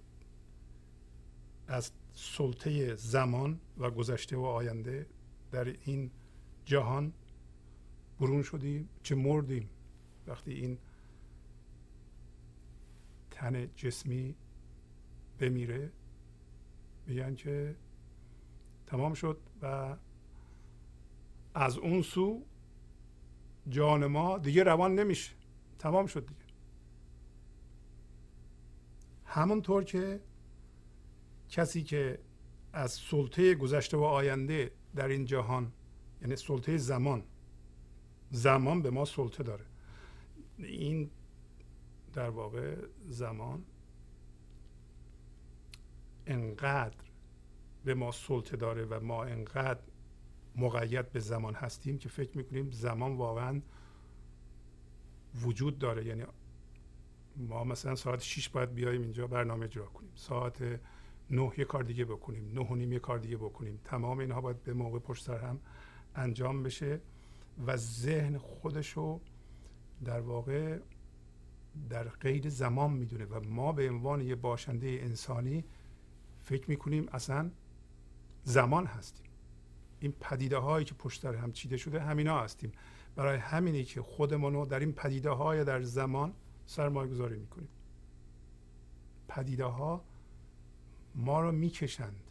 [1.67, 5.07] از سلطه زمان و گذشته و آینده
[5.51, 6.11] در این
[6.65, 7.13] جهان
[8.19, 9.69] برون شدیم چه مردیم.
[10.27, 10.77] وقتی این
[13.31, 14.35] تن جسمی
[15.39, 15.91] بمیره
[17.07, 17.75] میگن که
[18.87, 19.95] تمام شد و
[21.53, 22.41] از اون سو
[23.69, 25.31] جان ما دیگه روان نمیشه.
[25.79, 26.41] تمام شد دیگه.
[29.25, 30.19] همونطور که
[31.49, 32.19] کسی که
[32.73, 35.71] از سلطه گذشته و آینده در این جهان
[36.21, 37.23] یعنی سلطه زمان
[38.31, 39.65] زمان به ما سلطه داره.
[40.57, 41.09] این
[42.13, 42.75] در واقع
[43.07, 43.65] زمان
[46.25, 46.97] انقدر
[47.85, 49.79] به ما سلطه داره و ما انقدر
[50.57, 53.61] مقید به زمان هستیم که فکر می‌کنیم زمان واقعا
[55.41, 56.05] وجود داره.
[56.05, 56.23] یعنی
[57.37, 60.11] ما مثلا ساعت 6 باید بیایم اینجا برنامه اجرا کنیم.
[60.15, 60.79] ساعت
[61.31, 62.51] نه یه کار دیگه بکنیم.
[62.53, 63.79] نه و نیم یه کار دیگه بکنیم.
[63.83, 65.59] تمام اینها باید به موقع پشت سر هم
[66.15, 67.01] انجام بشه
[67.65, 69.21] و ذهن خودشو
[70.05, 70.79] در واقع
[71.89, 75.63] در قید زمان می‌دونه و ما به عنوان یه باشنده انسانی
[76.43, 77.51] فکر می‌کنیم اصلا
[78.43, 79.26] زمان هستیم.
[79.99, 82.71] این پدیده هایی که پشت سر هم چیده شده همینا هستیم.
[83.15, 86.33] برای همینی که خودمون رو در این پدیده های در زمان
[86.65, 87.69] سرمایه گذاری می‌کنیم.
[89.27, 90.05] پدیده ها
[91.15, 92.23] ما رو می‌کشند.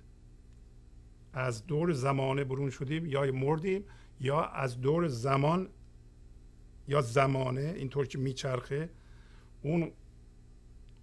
[1.33, 3.85] از دور زمانه برون شدیم یا مردیم
[4.21, 5.69] یا از دور زمان
[6.89, 8.91] یا زمانه اینطور که میچرخه.
[9.63, 9.93] اون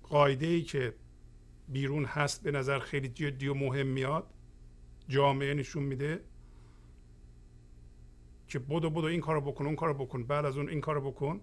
[0.04, 0.94] قاعده ای که
[1.68, 4.28] بیرون هست به نظر خیلی جدی و مهم میاد
[5.08, 6.24] جامعه نشون میده.
[8.48, 11.42] که بدو بدو این کارو بکن اون کارو بکن بعد از اون این کارو بکن.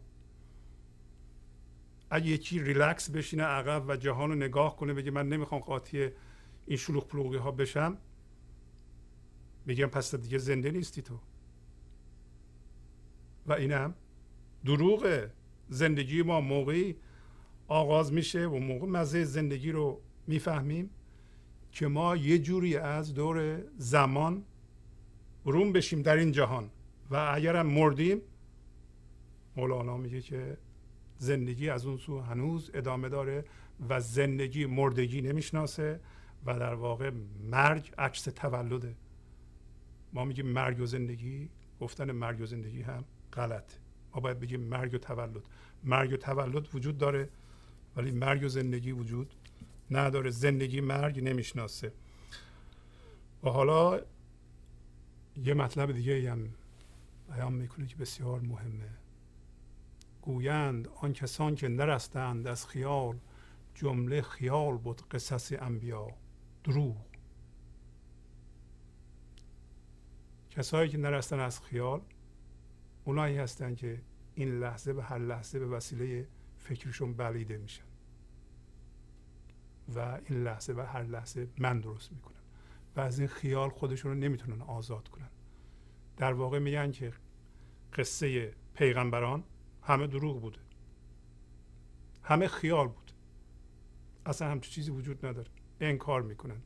[2.10, 6.08] اگه یکی ریلکس بشینه عقب و جهان رو نگاه کنه بگه من نمی‌خوام قاطی
[6.66, 7.98] این شلوغ پلوغی ها بشم
[9.66, 11.18] میگم پس دیگه زنده نیستی تو.
[13.46, 13.94] و اینم
[14.64, 15.28] دروغ
[15.68, 16.96] زندگی ما موقعی
[17.68, 20.90] آغاز میشه و موقع مزه زندگی رو می‌فهمیم
[21.72, 24.44] که ما یه جوری از دور زمان
[25.44, 26.70] روم بشیم در این جهان.
[27.10, 28.20] و اگرم مردیم
[29.56, 30.56] مولانا میگه که
[31.18, 33.44] زندگی از اون سو هنوز ادامه داره
[33.88, 36.00] و زندگی مردگی نمی‌شناسه
[36.46, 37.10] و در واقع
[37.50, 38.94] مرگ عکس تولده.
[40.12, 41.48] ما میگیم مرگ و زندگی
[41.80, 43.72] گفتن مرگ و زندگی هم غلط.
[44.14, 45.42] ما باید بگیم مرگ و تولد.
[45.84, 47.28] مرگ و تولد وجود داره
[47.96, 49.34] ولی مرگ و زندگی وجود
[49.90, 50.30] نداره.
[50.30, 51.92] زندگی مرگ نمی‌شناسه.
[53.44, 54.00] و حالا
[55.44, 56.48] یه مطلب دیگه هم
[57.30, 58.90] بیان می‌کنه که بسیار مهمه.
[60.22, 63.18] گویند آن کسان که نرستند از خیال
[63.74, 66.08] جمله خیال بود قصص انبیا.
[66.64, 66.96] دروغ.
[70.50, 72.00] کسایی که نرستن از خیال
[73.04, 74.02] اونایی هستند که
[74.34, 77.84] این لحظه به هر لحظه به وسیله فکرشون بلیده میشن.
[79.94, 82.40] و این لحظه و هر لحظه من درست می‌کنن.
[82.96, 85.28] و از این خیال خودشون رو نمی‌تونن آزاد کنن.
[86.20, 87.12] در واقع میگن که
[87.94, 89.44] قصه پیغمبران
[89.82, 90.58] همه دروغ بوده.
[92.22, 93.12] همه خیال بود.
[94.26, 95.48] اصلا همچون چیزی وجود نداره.
[95.80, 96.62] انکار می‌کنن.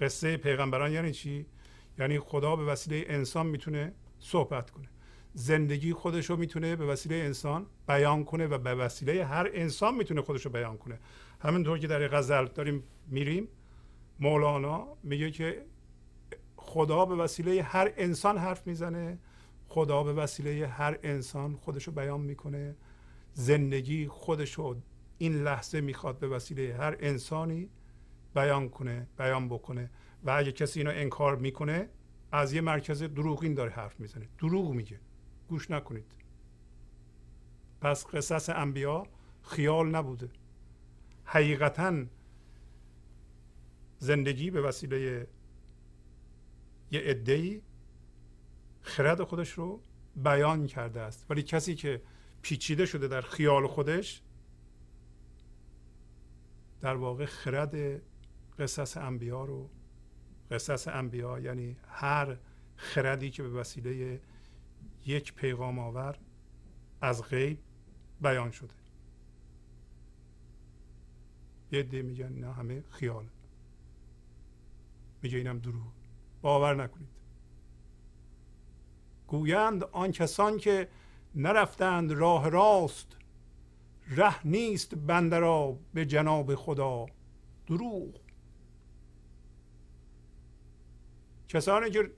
[0.00, 1.46] قصه پیغمبران یعنی چی؟
[1.98, 4.88] یعنی خدا به وسیله انسان می‌تونه صحبت کنه.
[5.34, 10.22] زندگی خودش رو می‌تونه به وسیله انسان بیان کنه و به وسیله هر انسان می‌تونه
[10.22, 10.98] خودش رو بیان کنه.
[11.40, 13.48] همینطور که در غزل داریم میریم
[14.20, 15.64] مولانا میگه که
[16.68, 19.18] خدا به وسیله هر انسان حرف می‌زنه.
[19.68, 22.76] خدا به وسیله هر انسان خودش رو بیان می‌کنه.
[23.32, 24.76] زندگی خودش رو
[25.18, 27.68] این لحظه می‌خواد به وسیله هر انسانی
[28.34, 29.90] بیان کنه بیان بکنه.
[30.24, 31.88] و اگه کسی اینو انکار می‌کنه
[32.32, 34.28] از یه مرکز دروغین داره حرف می‌زنه.
[34.38, 35.00] دروغ میگه.
[35.48, 36.12] گوش نکنید.
[37.80, 39.06] پس قصص انبیا
[39.42, 40.28] خیال نبوده.
[41.24, 42.04] حقیقتا
[43.98, 45.26] زندگی به وسیله
[46.90, 47.62] یه عدهای
[48.80, 49.82] خرد خودش رو
[50.16, 51.26] بیان کرده است.
[51.30, 52.02] ولی کسی که
[52.42, 54.22] پیچیده شده در خیال خودش
[56.80, 58.02] در واقع خرد
[58.58, 59.70] قصص انبیا رو
[60.50, 62.36] قصص انبیا یعنی هر
[62.76, 64.20] خردی که به وسیله
[65.06, 66.18] یک پیغام آور
[67.00, 67.58] از غیب
[68.20, 68.74] بیان شده.
[71.72, 73.24] یه دی میگن نه همه خیال.
[75.22, 75.97] میگه اینم دروغ.
[76.42, 77.08] باور نکنید.
[79.26, 80.88] گویند آن کسان که
[81.34, 83.16] نرفتند راه راست
[84.10, 87.06] ره نیست بنده را به جناب خدا
[87.66, 88.20] دروغ.
[91.48, 92.10] کسانی که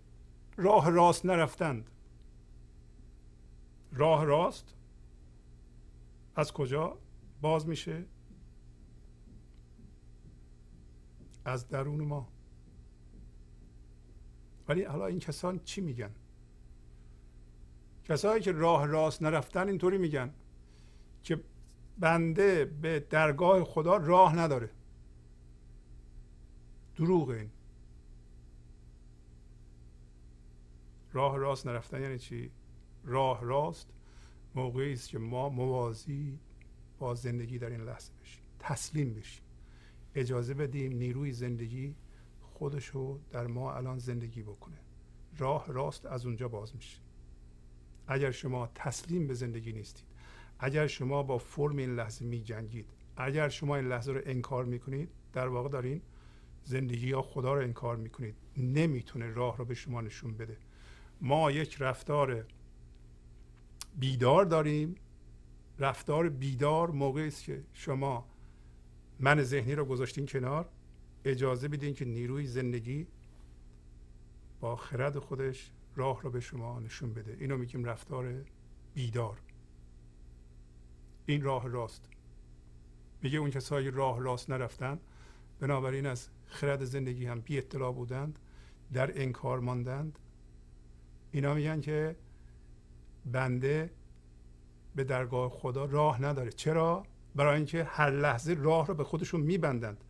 [0.56, 1.90] راه راست نرفتند
[3.92, 4.74] راه راست
[6.36, 6.98] از کجا
[7.40, 8.04] باز میشه؟
[11.44, 12.28] از درون ما.
[14.70, 16.10] ولی حالا این کسان چی میگن؟
[18.04, 20.34] کسایی که راه راست نرفتن اینطوری میگن
[21.22, 21.40] که
[21.98, 24.70] بنده به درگاه خدا راه نداره.
[26.96, 27.50] دروغ این.
[31.12, 32.50] راه راست نرفتن یعنی چی؟
[33.04, 33.88] راه راست
[34.54, 36.38] موقعی است که ما موازی
[36.98, 38.42] با زندگی در این لحظه بشیم.
[38.58, 39.44] تسلیم بشیم.
[40.14, 41.94] اجازه بدیم نیروی زندگی
[42.60, 44.76] خودشو در ما الان زندگی بکنه.
[45.38, 46.98] راه راست از اونجا باز میشه.
[48.06, 50.04] اگر شما تسلیم به زندگی نیستید
[50.58, 52.86] اگر شما با فرم این لحظه می جنگید
[53.16, 56.02] اگر شما این لحظه رو انکار می‌کنید در واقع دارین
[56.64, 58.34] زندگی یا خدا رو انکار می‌کنید.
[58.56, 60.56] نمی‌تونه راه رو به شما نشون بده.
[61.20, 62.44] ما یک رفتار
[63.98, 64.94] بیدار داریم.
[65.78, 68.28] رفتار بیدار موقعی است که شما
[69.20, 70.68] من ذهنی رو گذاشتین کنار.
[71.24, 73.06] اجازه بدین که نیروی زندگی
[74.60, 77.36] با خرد خودش راه رو به شما نشون بده.
[77.40, 78.44] اینو میگیم رفتار
[78.94, 79.38] بیدار.
[81.26, 82.08] این راه راست.
[83.22, 84.98] میگه اون کسایی راه راست نرفتن
[85.60, 88.38] بنابراین از خرد زندگی هم بی اطلاع بودند
[88.92, 90.18] در انکار ماندند.
[91.32, 92.16] اینا میگن که
[93.26, 93.90] بنده
[94.94, 96.50] به درگاه خدا راه نداره.
[96.50, 97.02] چرا؟
[97.34, 100.04] برای اینکه هر لحظه راه رو به خودشون میبندند.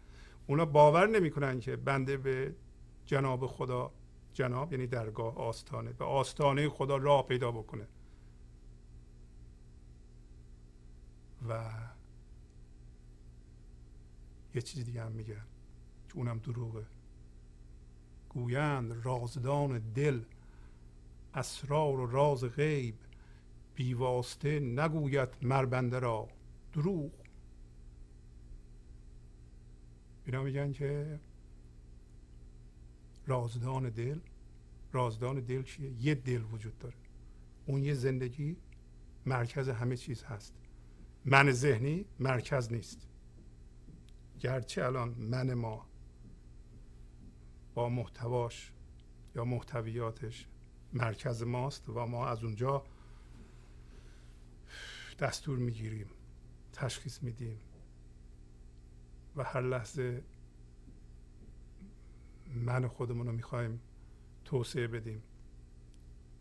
[0.51, 2.55] اونا باور نمی‌کنن که بنده به
[3.05, 3.92] جناب خدا
[4.32, 7.88] جناب یعنی درگاه آستانه به آستانه خدا راه پیدا بکنه.
[11.48, 11.64] و
[14.55, 15.44] یه چیز دیگه هم میگن
[16.09, 16.86] که اونم دروغه.
[18.28, 20.22] گویند رازدان دل
[21.34, 22.94] اسرار و راز غیب
[23.74, 26.28] بیواسته نگوید مربنده را.
[26.72, 27.11] دروغ.
[30.31, 31.20] اینا میگن که
[33.26, 34.18] رازدان دل.
[34.93, 36.95] رازدان دل چیه؟ یه دل وجود داره.
[37.66, 38.57] اون یه زندگی
[39.26, 40.55] مرکز همه چیز هست.
[41.24, 43.09] من ذهنی مرکز نیست.
[44.41, 45.87] گرچه الان من ما
[47.74, 48.72] با محتواش
[49.37, 50.47] یا محتویاتش
[50.93, 52.85] مرکز ماست و ما از اونجا
[55.18, 56.07] دستور می‌گیریم
[56.72, 57.59] تشخیص میدیم.
[59.41, 60.22] و هر لحظه
[62.55, 63.80] من خودمون رو می‌خوایم
[64.45, 65.22] توسعه بدیم.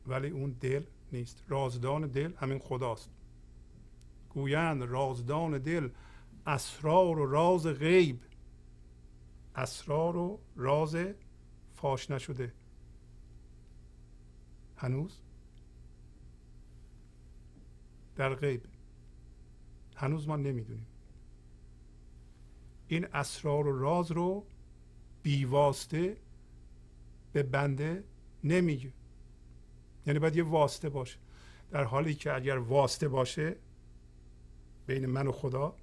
[0.07, 1.43] ولی اون دل نیست.
[1.47, 3.09] رازدان دل همین خداست.
[4.29, 5.89] گویند رازدان دل
[6.45, 8.19] اسرار و راز غیب.
[9.55, 10.97] اسرار و راز
[11.75, 12.53] فاش نشده.
[14.77, 15.21] هنوز؟
[18.15, 18.65] در غیب.
[19.95, 20.85] هنوز ما نمی‌دونیم.
[22.89, 24.43] این اسرار و راز رو
[25.23, 26.17] بیواسته
[27.33, 28.03] به بنده
[28.43, 28.89] نمیگه.
[30.07, 31.17] یعنی باید یه واسطه باشه.
[31.71, 33.55] در حالی که اگر واسطه باشه
[34.87, 35.75] بین من و خدا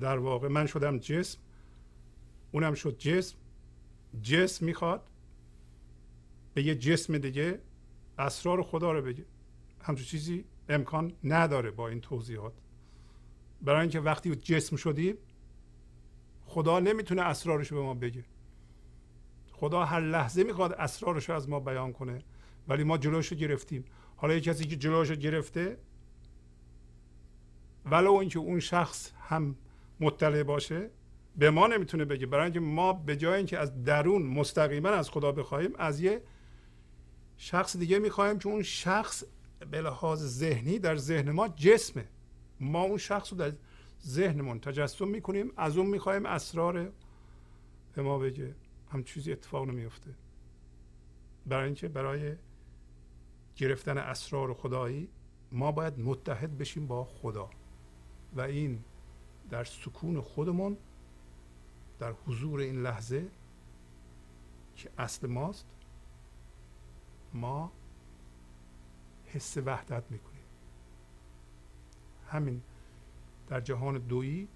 [0.00, 1.38] در واقع من شدم جسم
[2.52, 3.36] اونم شد جسم.
[4.22, 5.02] جسم می‌خواد
[6.54, 7.58] به یه جسم دیگه
[8.18, 9.24] اسرار خدا رو بگه.
[9.82, 12.52] همچون چیزی امکان نداره با این توضیحات.
[13.62, 15.14] برای اینکه وقتی جسم شدیم
[16.50, 18.24] خدا نمی‌تونه اسرارش به ما بگه.
[19.52, 22.22] خدا هر لحظه می‌خواد اسرارش رو از ما بیان کنه
[22.68, 23.84] ولی ما جلوش رو گرفتیم.
[24.16, 25.78] حالا یه کسی که جلوش رو گرفته
[27.84, 29.56] ولو اینکه اون شخص هم
[30.00, 30.90] مطلع باشه
[31.36, 32.26] به ما نمی‌تونه بگه.
[32.26, 36.22] برای اینکه ما به جای اینکه از درون مستقیما از خدا بخوایم از یه
[37.36, 39.24] شخص دیگه می‌خوایم که اون شخص
[39.70, 42.04] به لحاظ ذهنی در ذهن ما جسمه.
[42.60, 43.52] ما اون شخص رو در
[44.04, 46.92] ذهنمون تجسم می‌کنیم از اون می‌خوایم اسرار
[47.94, 48.54] به ما بگه.
[48.92, 50.14] هم چیزی اتفاق نمیفته
[51.46, 52.36] برای اینکه برای
[53.56, 55.08] گرفتن اسرار خدایی
[55.52, 57.50] ما باید متحد بشیم با خدا.
[58.36, 58.84] و این
[59.50, 60.76] در سکون خودمون
[61.98, 63.28] در حضور این لحظه
[64.76, 65.66] که اصل ماست
[67.34, 67.72] ما
[69.24, 70.44] حس وحدت می‌کنیم.
[72.28, 72.62] همین
[73.50, 74.48] در جهان دویی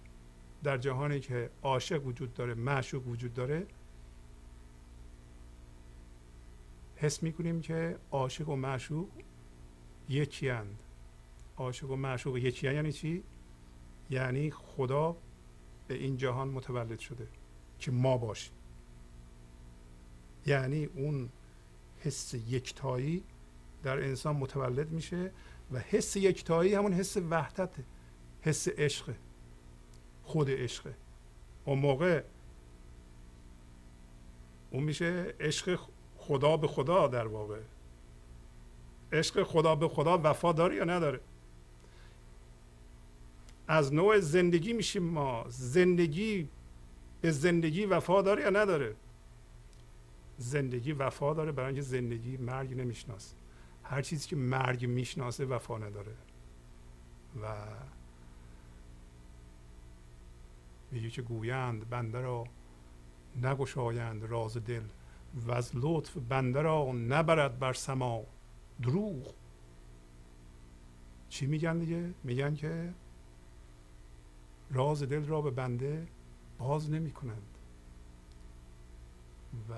[0.63, 3.67] در جهانی که عاشق وجود داره معشوق وجود داره
[6.97, 9.09] حس می‌کنیم که عاشق و معشوق
[10.09, 10.79] یکی اند.
[11.57, 13.23] عاشق و معشوق یکی یعنی چی؟
[14.11, 15.17] یعنی خدا
[15.89, 17.29] به این جهان متولد شده
[17.79, 18.55] که ما باشیم.
[20.47, 21.29] یعنی اون
[21.99, 23.25] حس یکتایی
[23.83, 25.31] در انسان متولد میشه
[25.73, 27.85] و حس یکتایی همون حس وحدته.
[28.45, 29.15] حس عشق
[30.23, 30.95] خود عشقه
[31.65, 32.25] اون موقع
[34.71, 35.81] اون میشه عشق
[36.17, 37.61] خدا به خدا در واقع.
[39.13, 41.21] عشق خدا به خدا وفا داره یا نداره؟
[43.69, 45.45] از نوع زندگی میشیم ما.
[45.49, 46.49] زندگی
[47.21, 48.95] به زندگی وفا داره یا نداره؟
[50.39, 53.37] زندگی وفا داره برای اینکه زندگی مرگ نمی‌شناسه.
[53.83, 56.15] هر چیزی که مرگ می‌شناسه وفا نداره.
[57.43, 57.47] و
[60.95, 62.45] میگه که گویند بنده را
[63.43, 64.83] نگشایند راز دل
[65.35, 68.23] و از لطف بنده را نبرد بر سما.
[68.83, 69.35] دروغ.
[71.29, 72.95] چی میگن دیگه؟ میگن که
[74.71, 76.09] راز دل را به بنده
[76.59, 77.59] باز نمی کنند
[79.71, 79.75] و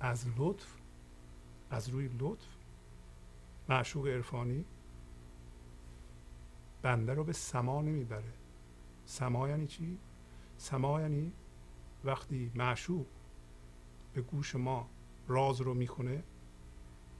[0.00, 0.74] از لطف
[1.70, 2.48] از روی لطف
[3.68, 4.64] معشوق عرفانی
[6.82, 8.32] بنده رو به سما نمی‌بره.
[9.04, 9.98] سما یعنی چی؟
[10.60, 11.32] سما یعنی
[12.04, 13.06] وقتی معشوق
[14.14, 14.88] به گوش ما
[15.28, 16.22] راز رو می‌خونه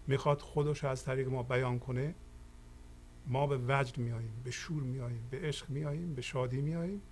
[0.06, 2.14] می‌خواد خودش از طریق ما بیان کنه
[3.26, 7.02] ما به وجد میاییم به شور میاییم به عشق میاییم به شادی میاییم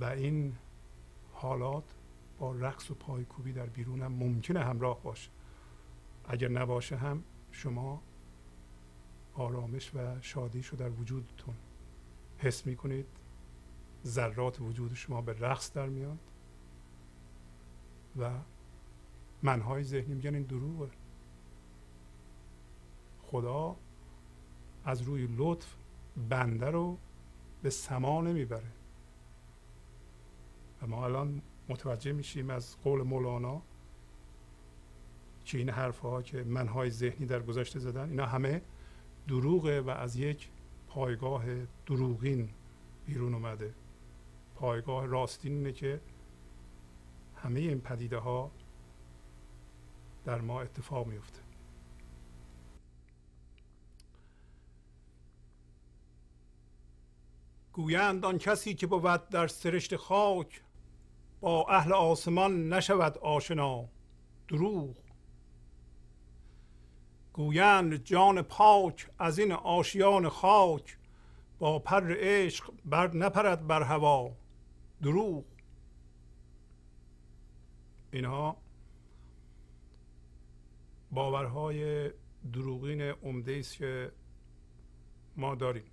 [0.00, 0.56] و این
[1.32, 1.94] حالات
[2.38, 5.30] با رقص و پایکوبی در بیرون هم ممکنه همراه باشه.
[6.24, 8.02] اگر نباشه هم شما
[9.34, 11.54] آرامش و شادیش رو در وجودتون
[12.38, 13.06] حس می‌کنید.
[14.06, 16.18] ذرات وجود شما به رقص در میاد
[18.18, 18.30] و
[19.42, 20.90] منهای ذهنی میگن این دروغه.
[23.22, 23.76] خدا
[24.84, 25.76] از روی لطف
[26.28, 26.98] بنده رو
[27.62, 28.72] به سما نمی‌بره.
[30.82, 33.62] و ما الان متوجه میشیم از قول مولانا
[35.44, 38.62] که این حرف ها که منهای ذهنی در گذشته زدن اینا همه
[39.28, 40.48] دروغه و از یک
[40.88, 41.44] پایگاه
[41.86, 42.48] دروغین
[43.06, 43.74] بیرون اومده.
[44.60, 46.00] پایگاه راستین اینه که
[47.36, 48.50] همه این پدیده ها
[50.24, 51.40] در ما اتفاق میفته
[57.72, 60.62] گویند آن کسی که بود در سرشت خاک
[61.40, 63.88] با اهل آسمان نشود آشنا
[64.48, 64.96] دروغ.
[67.32, 70.98] گویند جان پاک از این آشیان خاک
[71.58, 74.39] با پر عشق بر نپرد بر هوا.
[75.02, 75.44] دروغ.
[78.12, 78.56] اینها
[81.10, 82.10] باورهای
[82.52, 84.12] دروغین عمده است که
[85.36, 85.90] ما داریم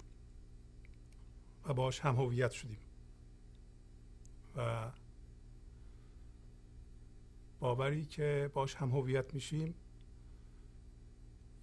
[1.65, 2.79] و باش هم هویت شدیم.
[4.55, 4.91] و
[7.59, 9.75] باوری که باش هم هویت میشیم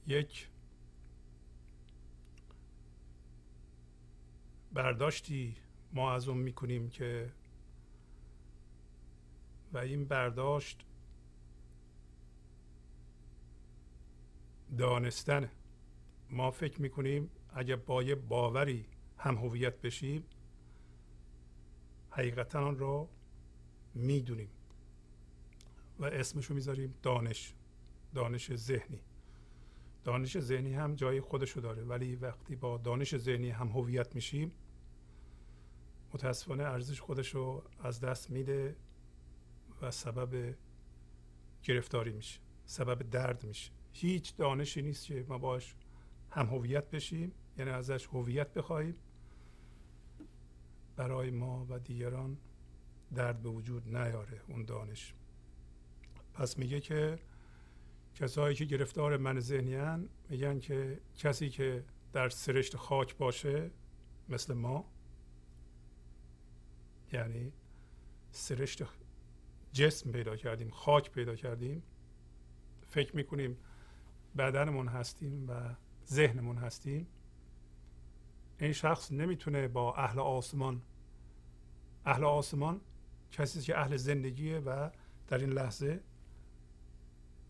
[0.07, 0.49] یک
[4.73, 5.57] برداشتی
[5.95, 7.33] ما از اون می‌کنیم که
[9.73, 10.85] و این برداشت
[14.79, 15.51] دانستن
[16.31, 18.87] ما فکر می‌کنیم اگر با یه باوری
[19.19, 20.25] هم هویت بشیم
[22.11, 23.09] حقیقتا آن را
[23.95, 24.49] می‌دونیم
[25.99, 27.55] و اسمشو می‌ذاریم دانش
[28.15, 29.01] دانش ذهنی.
[30.05, 34.53] دانش ذهنی هم جای خودشو داره ولی وقتی با دانش ذهنی هم هویت میشیم
[36.15, 38.77] متاسفانه ارزش خودشو از دست میده
[39.83, 40.55] و سبب
[41.63, 43.71] گرفتاری میشه سبب درد میشه.
[43.93, 45.75] هیچ دانشی نیست که ما باش
[46.31, 48.97] هم هویت بشیم یعنی ازش هویت بخواهیم.
[50.97, 52.37] برای ما و دیگران
[53.15, 55.15] درد به وجود نیاره اون دانش.
[56.35, 57.19] پس میگه که
[58.15, 63.71] کسایی که گرفتار من ذهنی میگن که کسی که در سرشت خاک باشه
[64.29, 64.94] مثل ما
[67.15, 67.53] یعنی
[68.31, 68.83] سرشت
[69.73, 71.83] جسم پیدا کردیم خاک پیدا کردیم.
[72.87, 73.57] فکر می‌کنیم
[74.39, 75.75] بدنمون هستیم و
[76.07, 77.07] ذهنمون هستیم.
[78.59, 80.83] این شخص نمی‌تونه با اهل آسمان
[82.07, 82.81] اهل آسمان
[83.33, 84.91] کسی که اهل زندگیه و
[85.29, 86.01] در این لحظه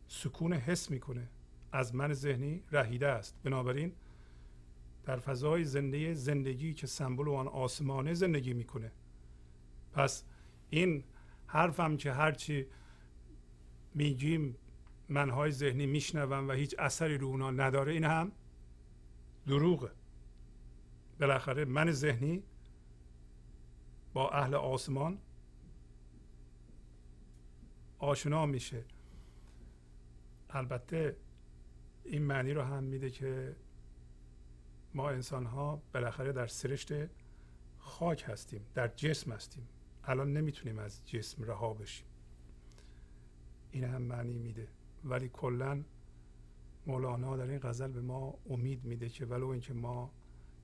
[0.08, 1.28] سکون حس می‌کنه.
[1.72, 3.36] از من ذهنی رهیده است.
[3.42, 3.92] بنابراین
[5.04, 8.92] در فضای زنده زندگی که سمبل آن آسمانه زندگی می‌کنه.
[9.94, 10.24] پس
[10.70, 11.04] این
[11.46, 12.66] حرفم که هرچی
[13.94, 14.56] میگیم
[15.08, 18.32] منهای ذهنی میشنوم و هیچ اثری رو اونا نداره این هم
[19.46, 19.90] دروغه.
[21.20, 22.42] بالاخره من ذهنی
[24.12, 25.18] با اهل آسمان
[27.98, 28.84] آشنا میشه.
[30.50, 31.16] البته
[32.04, 33.56] این معنی رو هم میده که
[34.94, 36.92] ما انسان ها بالاخره در سرشت
[37.78, 39.68] خاک هستیم در جسم هستیم.
[40.06, 42.06] الان نمی‌تونیم از جسم رها بشیم.
[43.70, 44.68] این هم معنی میده.
[45.04, 45.84] ولی کلا
[46.86, 50.10] مولانا در این غزل به ما امید میده که ولو اینکه ما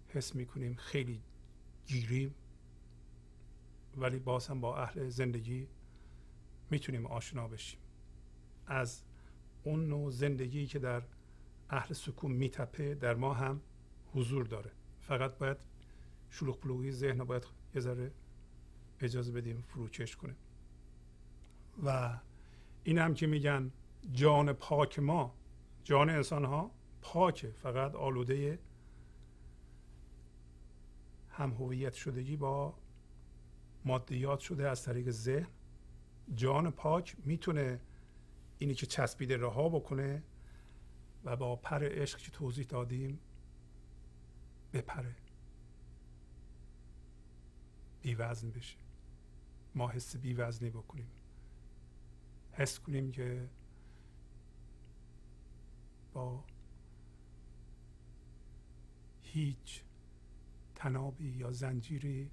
[0.09, 1.23] حس می‌کنیم خیلی
[1.87, 2.35] گیریم
[3.97, 5.69] ولی باز هم با اهل زندگی
[6.71, 7.81] می‌تونیم آشنا بشیم.
[8.67, 9.03] از
[9.65, 11.03] اون نوع زندگی که در
[11.71, 13.61] اهل سکون میتپه در ما هم
[14.15, 14.71] حضور داره.
[15.01, 15.57] فقط باید
[16.31, 18.13] شلوغ پلوغی ذهن باید یه ذره
[19.01, 20.37] اجازه بدیم فروکش کنه
[21.85, 22.19] و
[22.85, 23.73] این هم که میگن
[24.13, 25.35] جان پاک ما
[25.85, 26.71] جان انسان ها
[27.03, 28.59] پاکه فقط آلوده
[31.31, 32.75] هم هویت شدگی با
[33.85, 35.49] مادیات شده از طریق ذهن.
[36.35, 37.81] جان پاک می‌تونه
[38.59, 40.23] اینی که چسبیده رها بکنه
[41.25, 43.21] و با پر عشق که توضیح دادیم
[44.73, 45.17] بپره.
[48.03, 48.90] بیوزن بشه.
[49.75, 51.11] ما حس بیوزنی بکنیم.
[52.53, 53.49] حس کنیم که
[56.13, 56.45] با
[59.23, 59.83] هیچ
[60.75, 62.31] تنابی یا زنجیری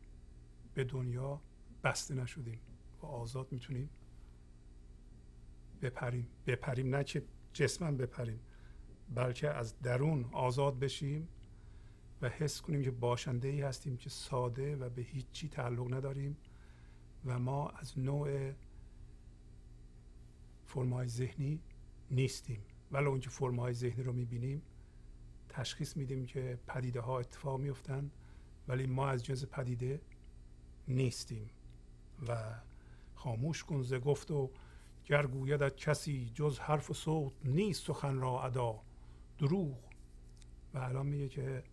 [0.73, 1.41] به دنیا
[1.83, 2.59] بسته نشدیم
[3.01, 3.89] و آزاد می‌تونیم
[5.81, 6.27] بپریم.
[6.47, 7.23] بپریم نه که
[7.53, 8.39] جسمم بپریم
[9.15, 11.27] بلکه از درون آزاد بشیم
[12.21, 16.37] و حس کنیم که باشنده ای هستیم که ساده و به هیچی تعلق نداریم.
[17.25, 18.51] و ما از نوع
[20.65, 21.59] فرمای ذهنی
[22.11, 22.63] نیستیم.
[22.91, 24.61] ولو اینکه فرمای ذهنی رو می‌بینیم
[25.49, 28.11] تشخیص میدیم که پدیده ها اتفاق میفتن
[28.67, 30.01] ولی ما از جنس پدیده
[30.87, 31.49] نیستیم.
[32.27, 32.53] و
[33.15, 34.51] خاموش کن ز گفت و
[35.05, 38.81] گر گویدت کسی جز حرف و صوت نیست سخن را ادا.
[39.37, 39.77] دروغ.
[40.73, 41.63] و الان میگه که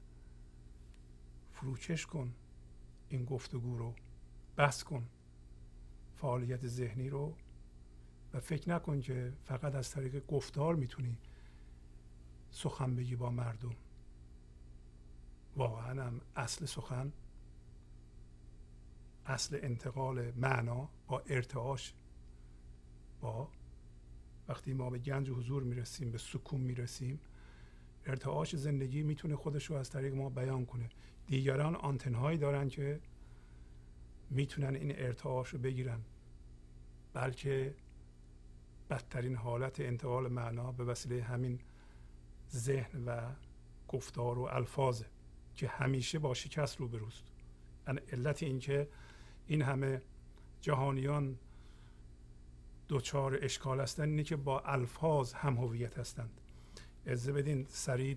[1.52, 2.34] فروچش کن
[3.08, 3.94] این گفتگو رو.
[4.58, 5.08] بس کن.
[6.24, 7.34] فعالیت ذهنی رو
[8.34, 11.16] و فکر نکن که فقط از طریق گفتار می‌تونی
[12.50, 13.76] سخن بگی با مردم.
[15.56, 17.12] واقعا هم اصل سخن
[19.26, 21.94] اصل انتقال معنا با ارتعاش
[23.20, 23.48] با
[24.48, 27.20] وقتی ما به گنج حضور می‌رسیم به سکون می‌رسیم
[28.06, 30.88] ارتعاش زندگی می‌تونه خودش رو از طریق ما بیان کنه.
[31.26, 33.00] دیگران آنتنهایی دارن که
[34.30, 36.00] می‌تونن این ارتعاش رو بگیرن.
[37.14, 37.74] بلکه
[38.90, 41.60] بدترین حالت انتقال معنا به وسیله همین
[42.52, 43.20] ذهن و
[43.88, 45.06] گفتار و الفاظه
[45.54, 47.22] که همیشه با شکست روبروست.
[47.86, 48.88] یعنی علت اینکه
[49.46, 50.02] این همه
[50.60, 51.38] جهانیان
[52.88, 56.40] دوچار اشکال هستند اینه که با الفاظ هم هویت هستند.
[57.06, 58.16] اجازه بدین سریع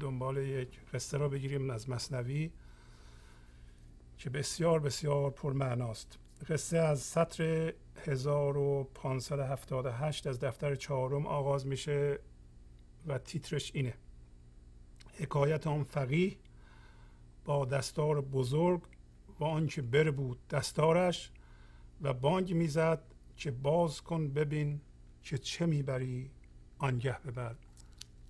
[0.00, 2.50] دنبال یک قصه را بگیریم از مصنوی
[4.18, 7.72] که بسیار بسیار پرمعناست قصه از سطر
[8.06, 12.18] 1578 از دفتر چهارم آغاز میشه
[13.06, 13.94] و تیترش اینه.
[15.12, 16.36] حکایت آن فقیه
[17.44, 18.82] با دستار بزرگ
[19.40, 21.32] و آنچه بر بود دستارش
[22.02, 23.02] و بانگ می‌زد
[23.36, 24.80] که باز کن ببین
[25.22, 26.30] که چه می‌بری
[26.78, 27.56] آنگه ببر.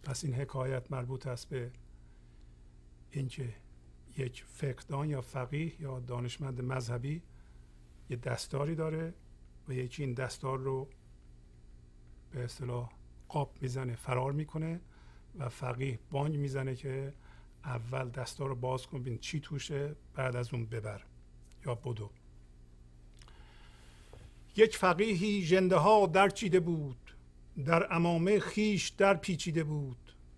[0.03, 1.71] پس این حکایت مربوط است به
[3.11, 3.55] اینکه
[4.19, 7.23] یک فقدان یا فقیه یا دانشمند مذهبی
[8.11, 9.15] یه دستاری داره
[9.69, 10.89] و یکی این دستار رو
[12.31, 12.91] به اصطلاح
[13.29, 14.81] قاب می‌زنه فرار می‌کنه
[15.39, 17.13] و فقیه بانگ می‌زنه که
[17.65, 21.03] اول دستار رو باز کن ببین چی توشه بعد از اون ببر
[21.67, 22.11] یا بدو.
[24.57, 27.15] یک فقیهی جنده ها در چیده بود
[27.65, 29.97] در امامه خیش در پیچیده بود.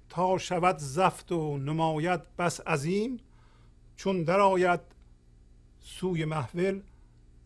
[0.09, 3.21] تا شود زفت و نماید بس عظیم
[3.97, 4.81] چون درآید
[5.81, 6.81] سوی محول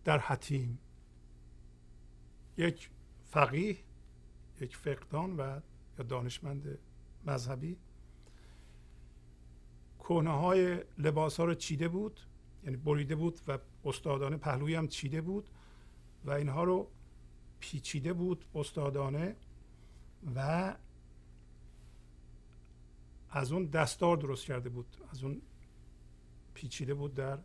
[0.04, 0.78] در حتیم.
[2.56, 2.90] یک
[3.30, 3.76] فقیه
[4.60, 5.60] یک فقدان و
[5.98, 6.78] یا دانشمند
[7.26, 7.76] مذهبی.
[9.98, 12.20] کهنه های لباس ها رو چیده بود
[12.64, 15.48] یعنی بریده بود و استادانه پهلوی هم چیده بود
[16.24, 16.88] و اینها رو
[17.60, 19.36] پیچیده بود استادانه
[20.36, 20.74] و
[23.30, 25.42] از اون دستار درست کرده بود از اون
[26.54, 27.38] پیچیده بود در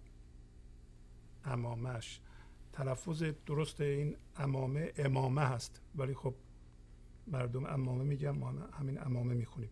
[1.46, 2.20] امامش.
[2.74, 5.82] تلفظ درست این امامه امامه هست.
[5.96, 6.34] ولی خب
[7.28, 9.70] مردم امامه میگن ما همین امامه می‌خونیم.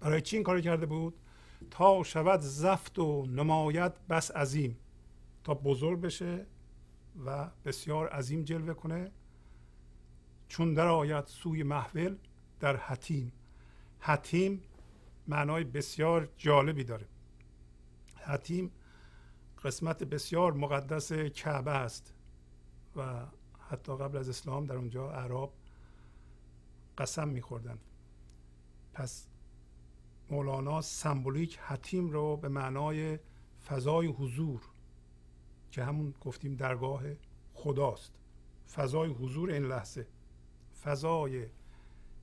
[0.00, 1.14] برای چی این کار کرده بود؟
[1.70, 4.76] تا شود زفت و نماید بس عظیم.
[5.44, 6.46] تا بزرگ بشه
[7.26, 9.10] و بسیار عظیم جلوه کنه.
[10.48, 12.16] چون در آید سوی محول
[12.60, 13.32] در حتیم.
[14.00, 14.62] حتیم
[15.28, 17.06] معنای بسیار جالبی داره.
[18.16, 18.70] حتیم
[19.64, 22.14] قسمت بسیار مقدس کعبه است
[22.96, 23.26] و
[23.68, 25.50] حتی قبل از اسلام در اونجا عرب
[26.98, 27.78] قسم میخوردن.
[28.92, 29.26] پس
[30.30, 33.18] مولانا سمبولیک حتیم رو به معنای
[33.66, 34.60] فضای حضور
[35.70, 37.02] که همون گفتیم درگاه
[37.54, 38.12] خداست
[38.74, 40.06] فضای حضور این لحظه
[40.82, 41.46] فضای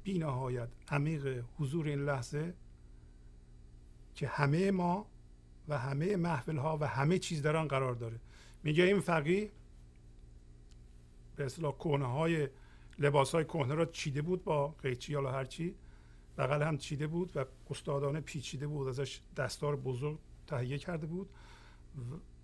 [0.03, 2.53] بینهایت عمیق حضور این لحظه
[4.15, 5.05] که همه ما
[5.67, 8.19] و همه محفل ها و همه چیز در آن قرار داره.
[8.63, 9.51] میگه این فقیه
[11.35, 12.49] به اصطلاح کهنه های
[12.99, 15.75] لباس های کهنه را چیده بود با قیچی یا هرچی
[16.37, 21.29] بغل هم چیده بود و استادانه پیچیده بود ازش دستار بزرگ تهیه کرده بود.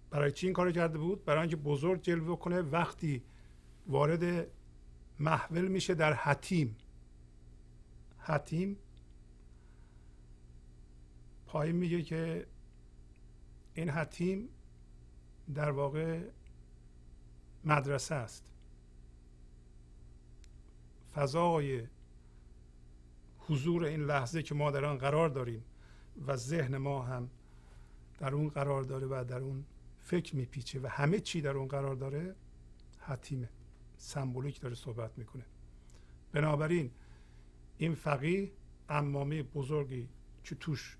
[0.09, 3.23] برای چی این کار کرده بود؟ برای اینکه بزرگ جلوه کنه وقتی
[3.87, 4.47] وارد
[5.19, 6.75] محول میشه در حتیم.
[8.17, 8.77] حتیم
[11.45, 12.45] پایین میگه که
[13.73, 14.49] این حتیم
[15.53, 16.21] در واقع
[17.65, 18.45] مدرسه است.
[21.13, 21.87] فضای
[23.39, 25.63] حضور این لحظه که ما در آن قرار داریم
[26.27, 27.29] و ذهن ما هم
[28.19, 29.65] در اون قرار داره و در اون
[29.99, 32.35] فکر میپیچه و همه چی در اون قرار داره
[32.99, 33.49] حتیمه.
[33.97, 35.45] سمبولیک داره صحبت می‌کنه.
[36.31, 36.91] بنابراین
[37.77, 38.51] این فقیه
[38.89, 40.09] امامه بزرگی
[40.43, 40.97] که توش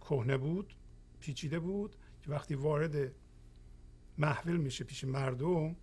[0.00, 0.74] کهنه بود
[1.20, 3.12] پیچیده بود که وقتی وارد
[4.18, 5.76] محول میشه پیش مردم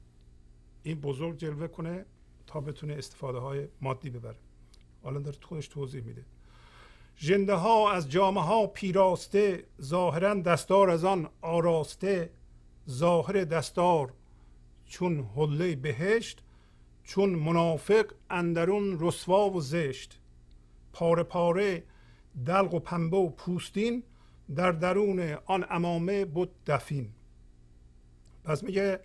[0.84, 2.06] این بزرگ جلوه کنه
[2.48, 4.38] تا بتونه استفاده های مادی ببره.
[5.04, 6.26] حالا داره خودش توضیح میده.
[7.18, 12.30] ژنده ها از جامعه ها پیراسته ظاهرا دستار از آن آراسته
[12.90, 14.14] ظاهر دستار
[14.86, 16.44] چون حله بهشت
[17.04, 20.20] چون منافق اندرون رسوا و زشت.
[20.94, 21.84] پاره پاره
[22.46, 24.04] دلق و پنبه و پوستین
[24.56, 27.10] در درون آن امامه بود دفین.
[28.44, 29.00] پس میگه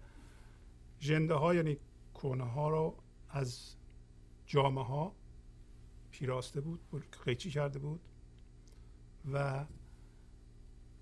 [0.99, 1.77] جنده ها یعنی
[2.15, 2.97] کونه ها رو
[3.31, 3.75] از
[4.47, 5.13] جامعه ها
[6.11, 6.81] پیراسته بود
[7.25, 8.01] قیچی کرده بود
[9.33, 9.65] و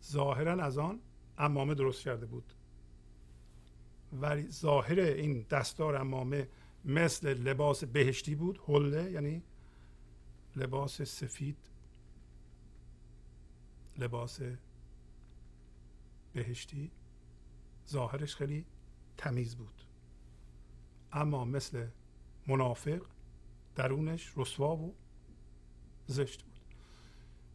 [0.04, 1.00] ظاهرا از آن
[1.38, 2.52] امامه درست کرده بود.
[4.12, 6.48] ولی ظاهر این دستار امامه
[6.84, 9.42] مثل لباس بهشتی بود حله یعنی
[10.56, 11.56] لباس سفید
[13.98, 14.40] لباس
[16.32, 16.90] بهشتی
[17.88, 18.66] ظاهرش خیلی
[19.16, 19.82] تمیز بود.
[21.12, 21.86] اما مثل
[22.46, 23.06] منافق
[23.76, 24.94] درونش رسوا و
[26.06, 26.60] زشت بود.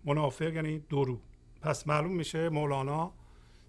[0.06, 1.22] منافق یعنی درو
[1.62, 3.14] پس معلوم میشه مولانا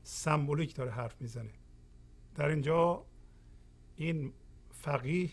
[0.03, 1.51] سمبولیک داره حرف می‌زنه.
[2.35, 3.05] در اینجا
[3.97, 4.33] این
[4.71, 5.31] فقیه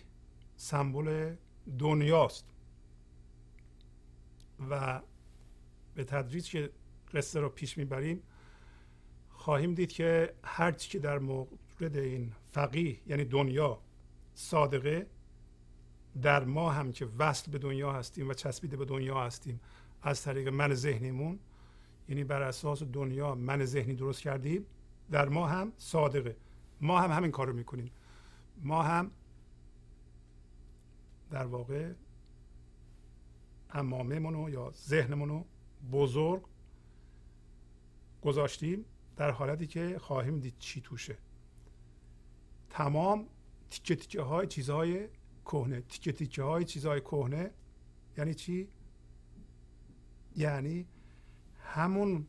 [0.56, 1.36] سمبل
[1.80, 2.46] دنیاست.
[4.70, 5.02] و
[5.96, 6.72] به تدریج که
[7.14, 8.24] قصه رو پیش می‌بریم.
[9.30, 13.80] خواهیم دید که هرچی که در مورد این فقیه یعنی دنیا
[14.34, 15.08] صادقه
[16.22, 19.60] در ما هم که وصل به دنیا هستیم و چسبیده به دنیا هستیم
[20.02, 21.40] از طریق من ذهنیمون
[22.10, 24.66] یعنی بر اساس دنیا من ذهنی درست کردیم
[25.12, 26.36] در ما هم صادقه.
[26.82, 27.92] ما هم همین کار رو می‌کنیم.
[28.64, 29.12] ما هم
[31.32, 31.92] در واقع
[33.70, 35.44] امامه یا ذهنمونو
[35.92, 36.42] بزرگ
[38.28, 41.18] گذاشتیم در حالتی که خواهیم دید چی توشه.
[42.70, 43.28] تمام
[43.70, 45.08] تیکه تیکه های چیزهای
[45.46, 45.82] کهنه.
[45.82, 47.52] تیکه تیکه های چیزهای کهنه.
[48.18, 48.68] یعنی چی؟
[50.36, 50.88] یعنی
[51.60, 52.28] همون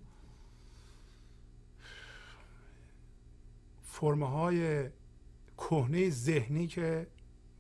[3.83, 4.91] فرمه های
[5.57, 7.07] کهنه ذهنی که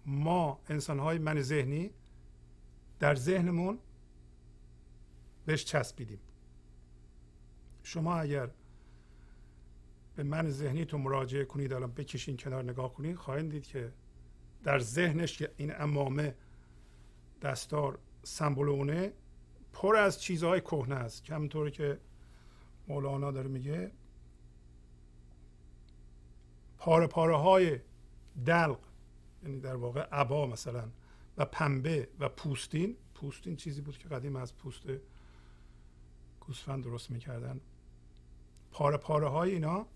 [0.06, 1.90] ما انسان های من ذهنی
[2.98, 3.78] در ذهنمون
[5.46, 6.27] بهش چسبیدیم.
[7.88, 8.50] شما اگر
[10.16, 13.92] به من ذهنی تو مراجعه کنید الان بکشین کنار نگاه کنید خواهید دید که
[14.64, 16.34] در ذهنش این امامه
[17.42, 19.12] دستار سمبولونه
[19.72, 21.24] پر از چیزهای کهنه است.
[21.24, 21.98] که همونطوری که
[22.88, 23.90] مولانا داره میگه
[26.78, 27.78] پاره پاره های
[28.46, 28.78] دلق
[29.42, 30.88] یعنی در واقع عبا مثلا
[31.36, 34.82] و پنبه و پوستین پوستین چیزی بود که قدیم از پوست
[36.40, 37.60] گوسفند درست می‌کردن.
[38.70, 39.86] پاره پاره های اینا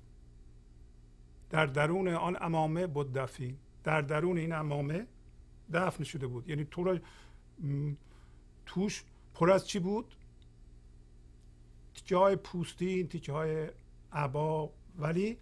[1.50, 5.06] در درون آن امامه بود دفین در درون این امامه
[5.72, 6.48] دفن شده بود.
[6.48, 6.98] یعنی تو
[8.66, 9.04] توش
[9.34, 10.14] پر از چی بود؟
[11.94, 13.68] تیکه های پوستین تیکه های
[14.12, 14.70] عبا.
[14.98, 15.38] ولی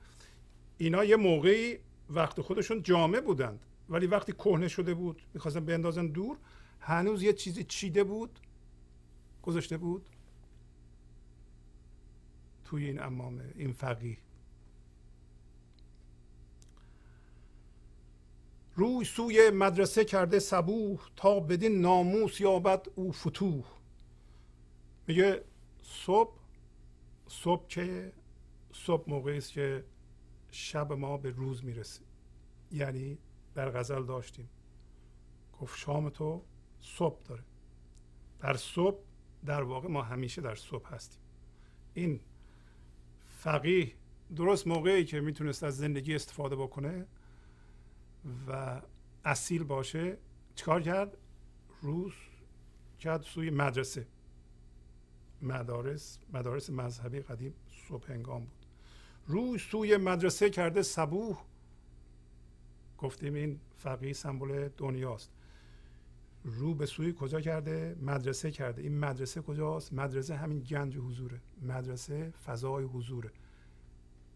[0.79, 1.79] اینا یه موقعی
[2.11, 3.61] وقت خودشون جامع بودند.
[3.89, 6.37] ولی وقتی کهنه شده بود می‌خواستن بندازن دور
[6.81, 8.41] هنوز یه چیزی چیده بود
[9.43, 10.07] گذاشته بود.
[12.71, 14.19] توی این امامه این فقیه.
[18.75, 23.65] روی سوی مدرسه کرده صبوح تا بدین ناموس یابد او فتوح.
[25.07, 25.45] میگه
[25.83, 26.37] صبح
[27.29, 28.13] صبح که
[28.73, 29.85] صبح موقعی است که
[30.51, 32.03] شب ما به روز می‌رسه.
[32.73, 33.19] یعنی
[33.55, 34.49] در غزل داشتیم.
[35.61, 36.43] گفت شام تو
[36.81, 37.43] صبح داره.
[38.41, 38.99] در صبح
[39.47, 41.21] در واقع ما همیشه در صبح هستیم.
[41.95, 42.21] این
[43.41, 43.93] فقیه
[44.37, 47.07] درست موقعی که می‌تونست از زندگی استفاده بکنه
[48.49, 48.81] و
[49.25, 50.19] اصیل باشه
[50.55, 51.17] چیکار کرد؟
[51.83, 52.13] روز
[52.99, 54.07] کرد سوی مدرسه.
[55.43, 57.55] مدارس مدارس مذهبی قدیم
[57.89, 58.67] صبح هنگام بود.
[59.27, 61.39] روی سوی مدرسه کرده صبوح.
[62.99, 65.31] گفتیم این فقیه سمبل دنیاست.
[66.45, 68.83] رو به سوی کجا کرده؟ مدرسه کرده.
[68.83, 71.41] این مدرسه کجاست؟ مدرسه همین گنج حضوره.
[71.63, 73.31] مدرسه فضای حضوره.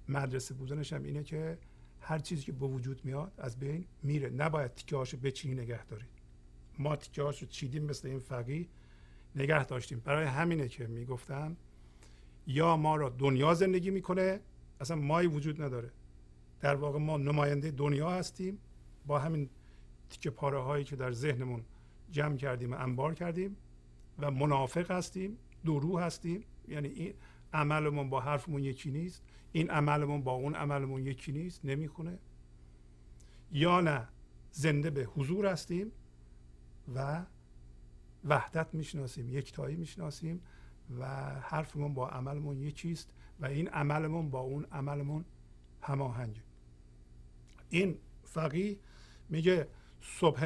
[0.08, 1.58] مدرسه بودنش هم اینه که
[2.00, 4.30] هر چیزی که به وجود میاد از بین میره.
[4.30, 6.04] نباید تیکه هاشو بچینی نگه داری
[6.78, 8.68] ما تیکه هاشو چیدیم مثل این فقی
[9.36, 10.02] نگه داشتیم.
[10.04, 11.56] برای همینه که می‌گفتم
[12.46, 14.40] یا ما را دنیا زندگی می‌کنه
[14.80, 15.90] اصلا مایی وجود نداره.
[16.60, 18.58] در واقع ما نماینده دنیا هستیم.
[19.06, 19.48] با همین
[20.10, 21.64] تیکه پاره هایی که در ذهنمون
[22.14, 23.56] جمع کردیم و انبار کردیم
[24.18, 26.44] و منافق هستیم دورو هستیم.
[26.68, 27.14] یعنی این
[27.52, 32.18] عملمون با حرفمون یکی نیست این عملمون با اون عملمون یکی نیست نمی‌خونه.
[33.52, 34.08] یا نه
[34.50, 35.92] زنده به حضور هستیم
[36.94, 37.24] و
[38.24, 40.40] وحدت می‌شناسیم یکتایی می‌شناسیم
[40.98, 41.06] و
[41.40, 43.10] حرفمون با عملمون یکیست
[43.40, 45.24] و این عملمون با اون عملمون
[45.82, 46.42] هماهنگه.
[47.70, 48.78] این فقی
[49.28, 49.68] میگه
[50.00, 50.44] صبح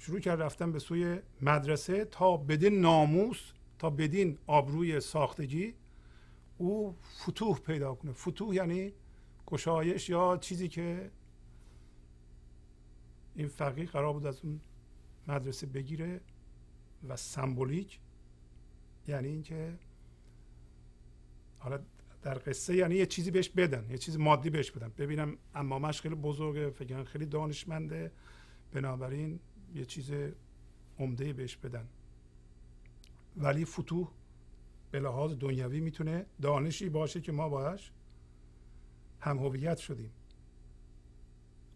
[0.00, 5.74] شروع کرد رفتن به سوی مدرسه تا بدین ناموس تا بدین آبروی ساختگی
[6.58, 8.12] او فتوح پیدا کنه.
[8.12, 8.92] فتوح یعنی
[9.46, 11.10] گشایش یا چیزی که
[13.34, 14.60] این فقیه قرار بود از اون
[15.28, 16.20] مدرسه بگیره
[17.08, 18.00] و سمبولیک
[19.08, 19.74] یعنی اینکه
[21.58, 21.78] حالا
[22.22, 24.92] در قصه یعنی یه چیزی بهش بدن یه چیز مادی بهش بدن.
[24.98, 28.12] ببینم امامش خیلی بزرگه فکر خیلی دانشمنده.
[28.72, 29.40] بنابراین
[29.74, 30.12] یه چیز
[30.98, 31.88] عمده بهش بدن.
[33.36, 34.08] ولی فتوح
[34.90, 37.92] به لحاظ دنیوی می‌تونه دانشی باشه که ما باش
[39.20, 40.10] هم هویت شدیم.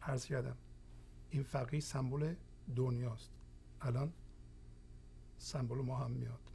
[0.02, 0.56] عرض کردم
[1.30, 2.34] این فقیه سمبل
[2.76, 3.30] دنیاست.
[3.80, 4.12] الان
[5.38, 6.50] سمبل ما هم میاد.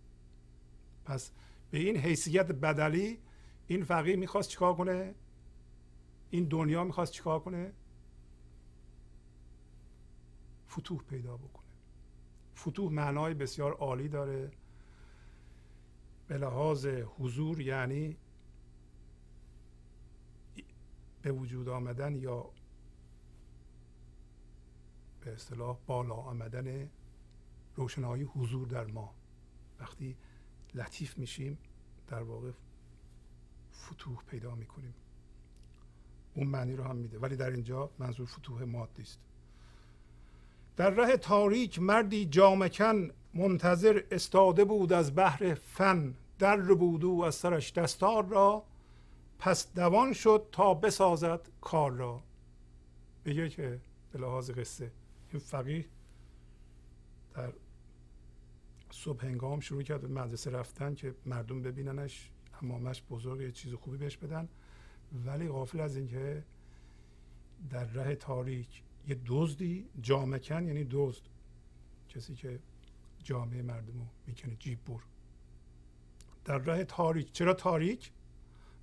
[1.06, 1.32] پس
[1.72, 3.20] به این حیثیت بدلی
[3.68, 5.16] این فقیه می‌خواست چیکار کنه؟
[6.30, 7.74] این دنیا می‌خواست چیکار کنه؟
[10.70, 11.70] فتوح پیدا بکنه.
[12.56, 14.52] فتوح معنای بسیار عالی داره.
[16.28, 18.18] به لحاظ حضور یعنی
[21.22, 22.52] به وجود آمدن یا
[25.22, 26.90] به اصطلاح بالا آمدن
[27.76, 29.16] روشنایی حضور در ما.
[29.80, 30.18] وقتی
[30.74, 31.58] لطیف میشیم
[32.08, 32.52] در واقع
[33.74, 34.94] فتوح پیدا می‌کنیم.
[36.36, 37.20] اون معنی رو هم میده.
[37.20, 39.20] ولی در اینجا منظور فتوح مادی است.
[40.80, 46.14] در ره تاریک مردی جامکن منتظر استاده بود از بحر فن.
[46.40, 48.64] در بود او از سرش دستار را
[49.40, 52.22] پس دوان شد تا بسازد کار را.
[53.26, 53.80] بگه که
[54.12, 54.92] به لحاظ قصه.
[55.32, 55.86] این فقیه
[57.34, 57.54] در
[58.92, 62.30] صبح هنگام شروع کرد به مدرسه رفتن که مردم ببیننش
[62.62, 64.50] امامش بزرگ یه چیز خوبی بهش بدن.
[65.26, 66.44] ولی غافل از اینکه
[67.70, 71.22] در ره تاریک یه دزدی جامکن یعنی دزد.
[72.10, 72.60] کسی که
[73.24, 75.00] جامعه مردم رو می‌کنه جیب بر
[76.46, 77.32] در راه تاریک.
[77.32, 78.12] چرا تاریک؟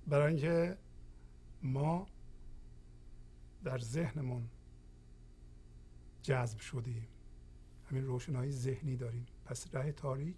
[0.07, 0.77] برای اینکه
[1.63, 2.07] ما
[3.63, 4.49] در ذهنمون
[6.21, 7.07] جذب شدیم.
[7.89, 9.25] همین روشنایی ذهنی داریم.
[9.45, 10.37] پس راه تاریک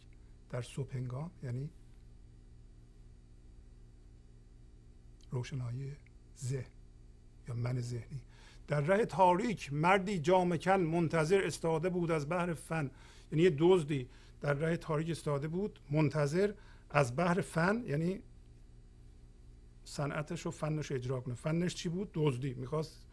[0.50, 1.70] در صبح هنگام یعنی
[5.32, 5.96] روشنایی
[6.38, 6.72] ذهن
[7.48, 8.22] یا من ذهنی.
[8.70, 12.92] در ره تاریک مردی جامکن منتظر استاده بود از بحر فن.
[13.32, 14.10] یعنی یه دزدی
[14.42, 16.54] در ره تاریک استاده بود منتظر
[16.90, 18.22] از بحر فن یعنی
[19.84, 21.36] صنعتش و فنش اجرا کنه.
[21.36, 22.54] فنش چی بود؟ دزدی.
[22.54, 23.06] می‌خواست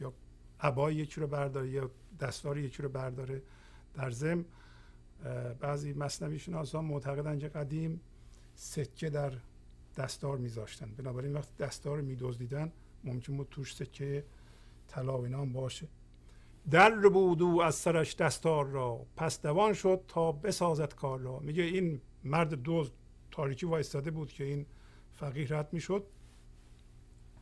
[0.00, 0.12] یا
[0.60, 1.90] عبای یکی رو برداره یا
[2.20, 3.42] دستار یکی رو برداره
[3.94, 4.44] در زم.
[5.60, 8.00] بعضی مصنوی شناسان معتقدن که قدیم
[8.54, 9.32] سکه در
[9.96, 10.86] دستار میذاشتن.
[10.86, 12.72] بنابراین وقتی دستار میدزدیدن
[13.04, 14.24] ممکن بود توش سکه
[14.88, 15.88] طلا و باشه.
[16.70, 21.38] در بود او از سرش دستار را پس دوان شد تا بسازد کار را.
[21.38, 22.92] میگه این مرد دوز
[23.30, 24.66] تاریکی وایستاده بود که این
[25.12, 26.06] فقیه رد می‌شد.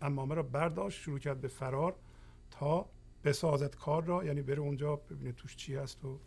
[0.03, 1.97] امامه را برداشت شروع کرد به فرار
[2.51, 2.87] تا
[3.25, 4.25] بسازد کار را.
[4.25, 6.19] یعنی بره اونجا ببینه توش چی هست و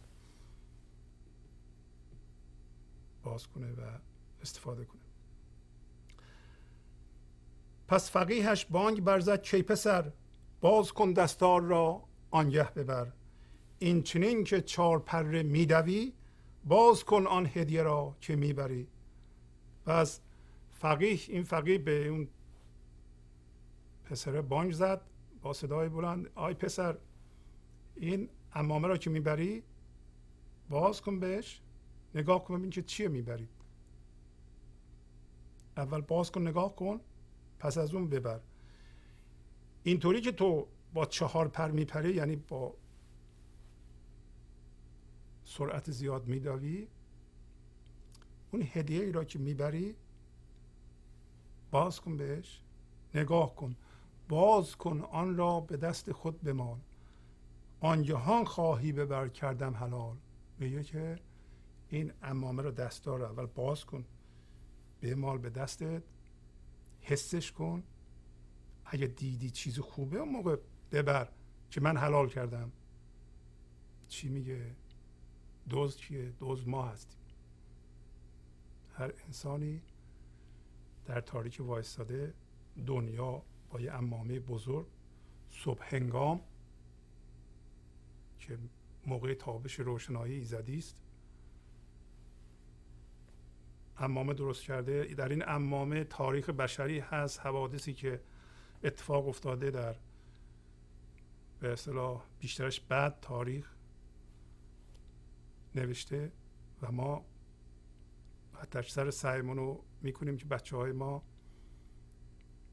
[3.23, 3.81] باز کنه و
[4.41, 5.01] استفاده کنه.
[7.87, 10.11] پس فقیهش بانگ برزد چی پسر
[10.65, 12.01] باز کن دستار را
[12.31, 13.11] آنگه ببر.
[13.79, 16.13] این چنین که چار پره میدوی
[16.65, 18.87] باز کن آن هدیه را که می‌بری
[19.85, 20.19] از
[20.73, 22.27] فقیه این فقیه به اون
[24.05, 25.01] پسره بانگ زد
[25.41, 26.97] با صدای بلند آی پسر
[27.95, 29.63] این امامه را که می‌بری
[30.69, 31.61] باز کن بهش
[32.15, 33.47] نگاه کن ببین که چیه می‌بری
[35.77, 36.99] اول باز کن نگاه کن
[37.59, 38.39] پس از اون ببر.
[39.87, 42.73] اینطوری که تو با چهار پر میپری یعنی با
[45.43, 46.87] سرعت زیاد میدوی
[48.51, 49.95] اون هدیه ای را که می‌بری
[51.71, 52.61] باز کن بهش
[53.15, 53.75] نگاه کن
[54.29, 56.81] باز کن آن را به دست خود بمان
[57.79, 60.15] آن جهان خواهی ببر کردم حلال.
[60.59, 61.19] میگه که
[61.89, 64.05] این امامه رو دستار اول باز کن
[65.01, 66.03] بمال به دستت
[67.01, 67.83] حسش کن
[68.85, 70.55] اگه دیدی چیز خوبه اون موقع
[70.91, 71.29] ببر
[71.69, 72.71] که من حلال کردم.
[74.07, 74.75] چی میگه؟
[75.69, 77.19] دوز چیه؟ دوز ما هستیم.
[78.93, 79.81] هر انسانی
[81.05, 82.33] در تاریک وایستاده
[82.85, 84.87] دنیا با یه امامه بزرگ
[85.49, 86.41] صبح هنگام
[88.39, 88.57] که
[89.05, 90.97] موقع تابش روشنایی ایزدی است.
[93.97, 95.03] امامه درست کرده.
[95.03, 98.21] در این امامه تاریخ بشری هست حوادثی که
[98.83, 99.95] اتفاق افتاده در
[101.59, 103.75] به اصطلاح بیشترش بعد تاریخ
[105.75, 106.31] نوشته
[106.81, 107.25] و ما
[108.53, 111.23] حتی سر سعیمون رو می‌کنیم که بچه های ما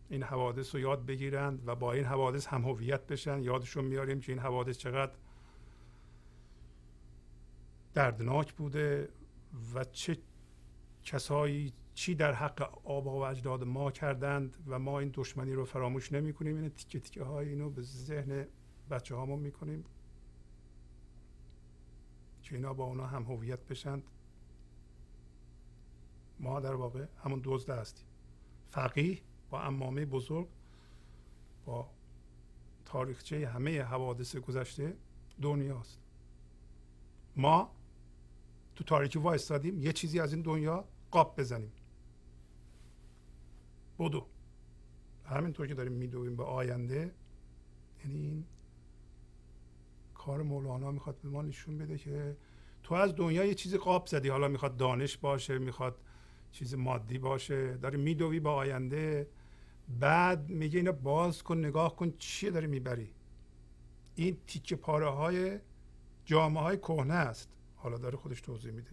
[0.08, 3.42] این حوادث رو یاد بگیرند و با این حوادث هم هویت بشن.
[3.42, 5.12] یادشون میاریم که این حوادث چقدر
[7.94, 9.08] دردناک بوده
[9.74, 10.18] و چه
[11.04, 16.12] کسایی چی در حق آبا و اجداد ما کردند و ما این دشمنی رو فراموش
[16.12, 18.46] نمی کنیم این تیکه تیکه های اینو به ذهن
[18.90, 19.84] بچه هامون می کنیم
[22.42, 24.02] که اینا با اونا هم هویت بشند
[26.40, 28.06] ما در واقع همون دزده هستیم.
[28.70, 29.18] فقیه
[29.50, 30.48] با امامه بزرگ
[31.64, 31.90] با
[32.84, 34.96] تاریخچه همه حوادث گذشته
[35.42, 36.00] دنیاست
[37.36, 37.70] ما
[38.74, 41.72] تو تاریکی وایستادیم یه چیزی از این دنیا قاب بزنیم.
[44.08, 44.26] بدو.
[45.24, 47.14] همینطور که داریم میدویم به آینده
[48.04, 48.44] یعنی این
[50.14, 52.36] کار مولانا می‌خواد به ما نشون بده که
[52.82, 54.28] تو از دنیا یه چیزی قاب زدی.
[54.28, 55.96] حالا می‌خواد دانش باشه می‌خواد
[56.52, 57.76] چیز مادی باشه.
[57.76, 59.28] داری میدوی به آینده.
[60.00, 63.10] بعد میگه اینو باز کن نگاه کن چیه داری می‌بری.
[64.14, 65.58] این تیکه پاره های
[66.24, 67.48] جامعه های کهنه است.
[67.76, 68.90] حالا داره خودش توضیح میده.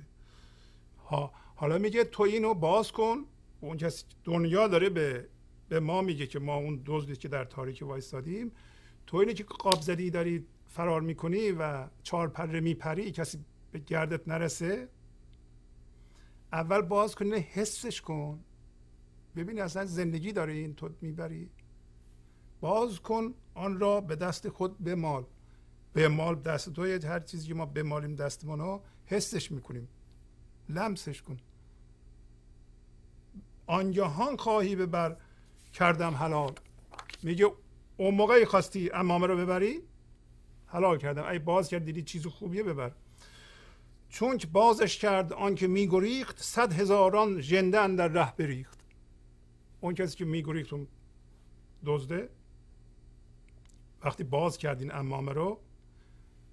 [1.06, 3.26] ها حالا میگه تو اینو باز کن.
[3.62, 5.28] اون کسی دنیا داره به
[5.70, 8.52] به ما میگه که ما اون دزدی که در تاریکی وایستادیم
[9.08, 13.40] تو اینو که قاب زدی داری فرار می‌کنی و چهار پره میپری کسی
[13.72, 14.88] به گردت نرسه.
[16.54, 18.40] اول باز کن حسش کن.
[19.36, 21.50] ببین اصلا زندگی داره این تو می‌بری.
[22.62, 25.26] باز کن آن را به دست خود بمال.
[25.94, 29.88] بمال دست تو هر چیزی ما بمالیم دستمون رو حسش می‌کنیم.
[30.70, 31.38] لمسش کن.
[33.70, 35.18] آن جهان خواهی ببر
[35.74, 36.54] کردم حلال.
[37.24, 37.52] میگه
[37.98, 39.80] اون موقعی خواستی امامه رو ببری؟
[40.68, 41.26] حلال کردم.
[41.26, 42.92] ای باز کرد دیدی چیز خوبیه ببر.
[44.10, 48.80] چون که بازش کرد آنکه میگریخت صد هزاران ژنده در ره بریخت.
[49.82, 50.88] اون کسی که میگریخت اون
[51.86, 52.30] دزده؟
[54.04, 55.60] وقتی باز کردین امامه رو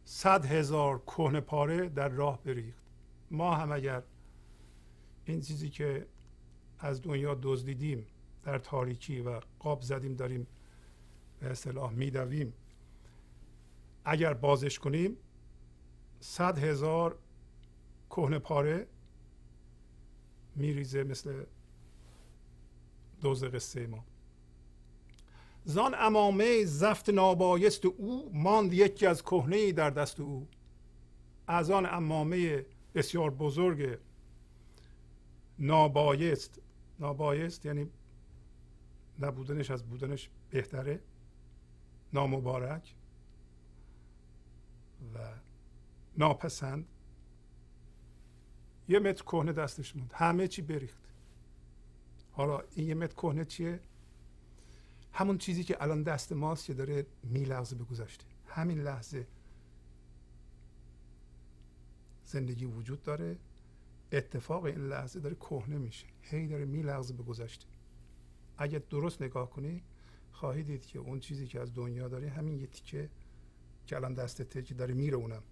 [0.05, 2.85] صد هزار کهنه پاره در راه بریخت.
[3.31, 4.03] ما هم اگر
[5.25, 6.07] این چیزی که
[6.79, 8.07] از دنیا دزدیدیم
[8.43, 10.47] در تاریکی و قاب زدیم داریم
[11.41, 12.53] به اصطلاح میدویم.
[14.05, 15.17] اگر بازش کنیم
[16.21, 17.19] صد هزار
[18.11, 18.87] کهنه پاره
[20.57, 21.45] میریزه مثل
[23.21, 24.05] دوز قصه ما.
[25.65, 30.49] زان امامه زفت نابایست او ماند یکی از کهنه در دست او.
[31.47, 33.99] از آن امامه بسیار بزرگ
[35.59, 36.61] نابایست
[37.01, 37.91] نابایست یعنی
[39.21, 41.01] نبودنش از بودنش بهتره
[42.13, 42.95] نامبارک
[45.15, 45.19] و
[46.19, 46.87] ناپسند.
[48.89, 50.13] یه متر کهنه دستش موند.
[50.15, 51.03] همه چی بریخت.
[52.33, 53.81] حالا این یه متر کهنه چیه؟
[55.13, 58.25] همون چیزی که الان دست ماست که داره میلغزه به گذشته.
[58.47, 59.27] همین لحظه
[62.25, 63.37] زندگی وجود داره.
[64.13, 66.07] اتفاق این لحظه داره کهنه میشه.
[66.23, 67.67] هی داره میلغزه به گذشته.
[68.59, 69.83] اگه درست نگاه کنی
[70.33, 73.11] خواهی دید که اون چیزی که از دنیا داری همین یه تیکه
[73.87, 75.43] که الان دستته که داره میره اونم.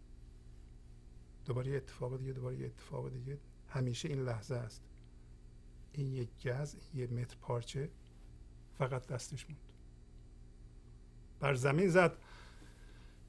[1.44, 3.38] دوباره یه اتفاق دیگه دوباره یه اتفاق دیگه.
[3.68, 4.82] همیشه این لحظه است.
[5.92, 7.90] این یک گز یه متر پارچه
[8.78, 9.60] فقط دستش موند.
[11.40, 12.16] بر زمین زد.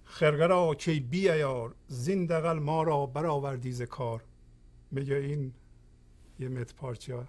[0.03, 4.23] خرقه را کی بی ایار زین دقل ما را برآوردی ز کار.
[4.95, 5.53] میگه این
[6.39, 7.27] یه متر پارچه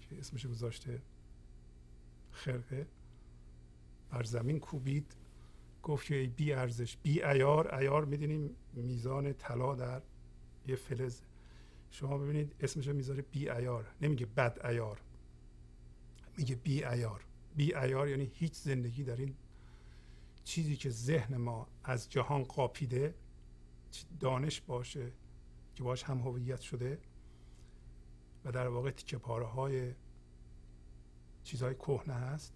[0.00, 1.02] که اسمش گذاشته
[2.30, 2.86] خرقه
[4.10, 5.16] بر زمین کوبید.
[5.82, 10.02] گفت که بی ارزش بی ایار ایار می‌دونیم میزان طلا در
[10.66, 11.20] یه فلز.
[11.90, 15.00] شما ببینید اسمش رو می‌ذاره بی ایار نمیگه بد ایار
[16.38, 17.24] میگه بی ایار
[17.56, 19.34] بی ایار یعنی هیچ زندگی در این
[20.44, 23.14] چیزی که ذهن ما از جهان قاپیده
[24.20, 25.12] دانش باشه
[25.80, 26.98] که باش هم هویت شده
[28.44, 29.94] و در واقع تیکه پاره های
[31.42, 32.54] چیزهای کهنه هست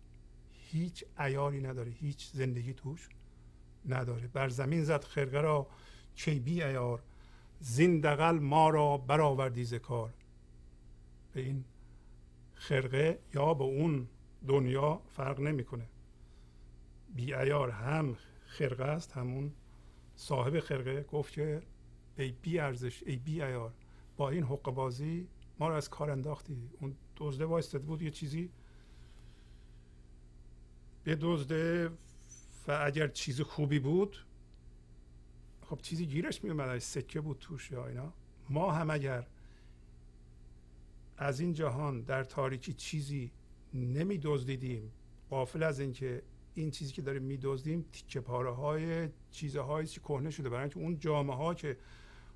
[0.50, 3.08] هیچ ایاری نداره هیچ زندگی توش
[3.88, 4.28] نداره.
[4.28, 5.66] بر زمین زد خرقه را
[6.14, 7.02] چی بی ایار
[7.60, 10.14] زین دقل ما را برآوردی ز کار.
[11.32, 11.64] به این
[12.54, 14.08] خرقه یا به اون
[14.48, 15.86] دنیا فرق نمی‌کنه.
[17.14, 18.16] بی ایار هم
[18.46, 19.52] خرقه است همون
[20.16, 21.02] صاحب خرقه.
[21.02, 21.62] گفت که
[22.18, 23.72] ای بی ارزش ای بی ایار
[24.16, 26.70] با این حق بازی ما رو از کار انداختی.
[26.80, 28.50] اون دزده وایستاده بود یه چیزی.
[31.04, 31.90] به دزده
[32.68, 34.16] و اگر چیز خوبی بود
[35.62, 38.12] خب چیزی گیرش میومد سکه بود توش یا اینا.
[38.50, 39.26] ما هم اگر
[41.16, 43.32] از این جهان در تاریکی چیزی
[43.74, 44.92] نمی دزدیدیم
[45.30, 46.22] قافل از اینکه
[46.54, 50.48] این چیزی که داریم میدزدیم تیکه پاره های چیزهایی که کهنه شده.
[50.48, 51.76] برای اینکه اون جامعه ها که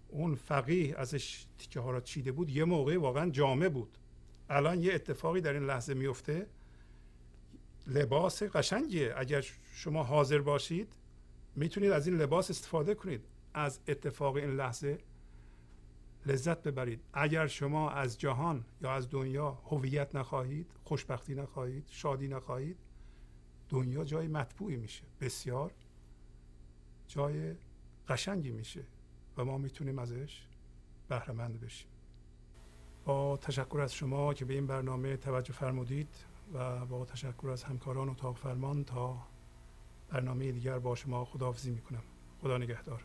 [0.09, 3.99] اون فقیه ازش تیکه ها را چیده بود یه موقعی واقعا جامعه بود.
[4.51, 6.47] الان یه اتفاقی در این لحظه میفته.
[7.87, 9.15] لباس قشنگیه.
[9.17, 9.45] اگر
[9.75, 10.93] شما حاضر باشید
[11.57, 13.25] می‌تونید از این لباس استفاده کنید.
[13.55, 14.99] از اتفاق این لحظه
[16.27, 17.01] لذت ببرید.
[17.13, 22.77] اگر شما از جهان یا از دنیا هویت نخواهید خوشبختی نخواهید شادی نخواهید
[23.69, 25.03] دنیا جای مطبوعی میشه.
[25.21, 25.71] بسیار
[27.09, 27.55] جای
[28.09, 28.81] قشنگی میشه.
[29.39, 30.43] و ما می‌تونیم ازش
[31.09, 31.89] بهرهمند بشیم.
[33.05, 36.09] با تشکر از شما که به این برنامه توجه فرمودید
[36.55, 39.19] و با تشکر از همکاران اتاق فرمان تا
[40.09, 42.03] برنامه دیگر با شما خداحافظی می‌کنم.
[42.43, 43.05] خدا نگهدار.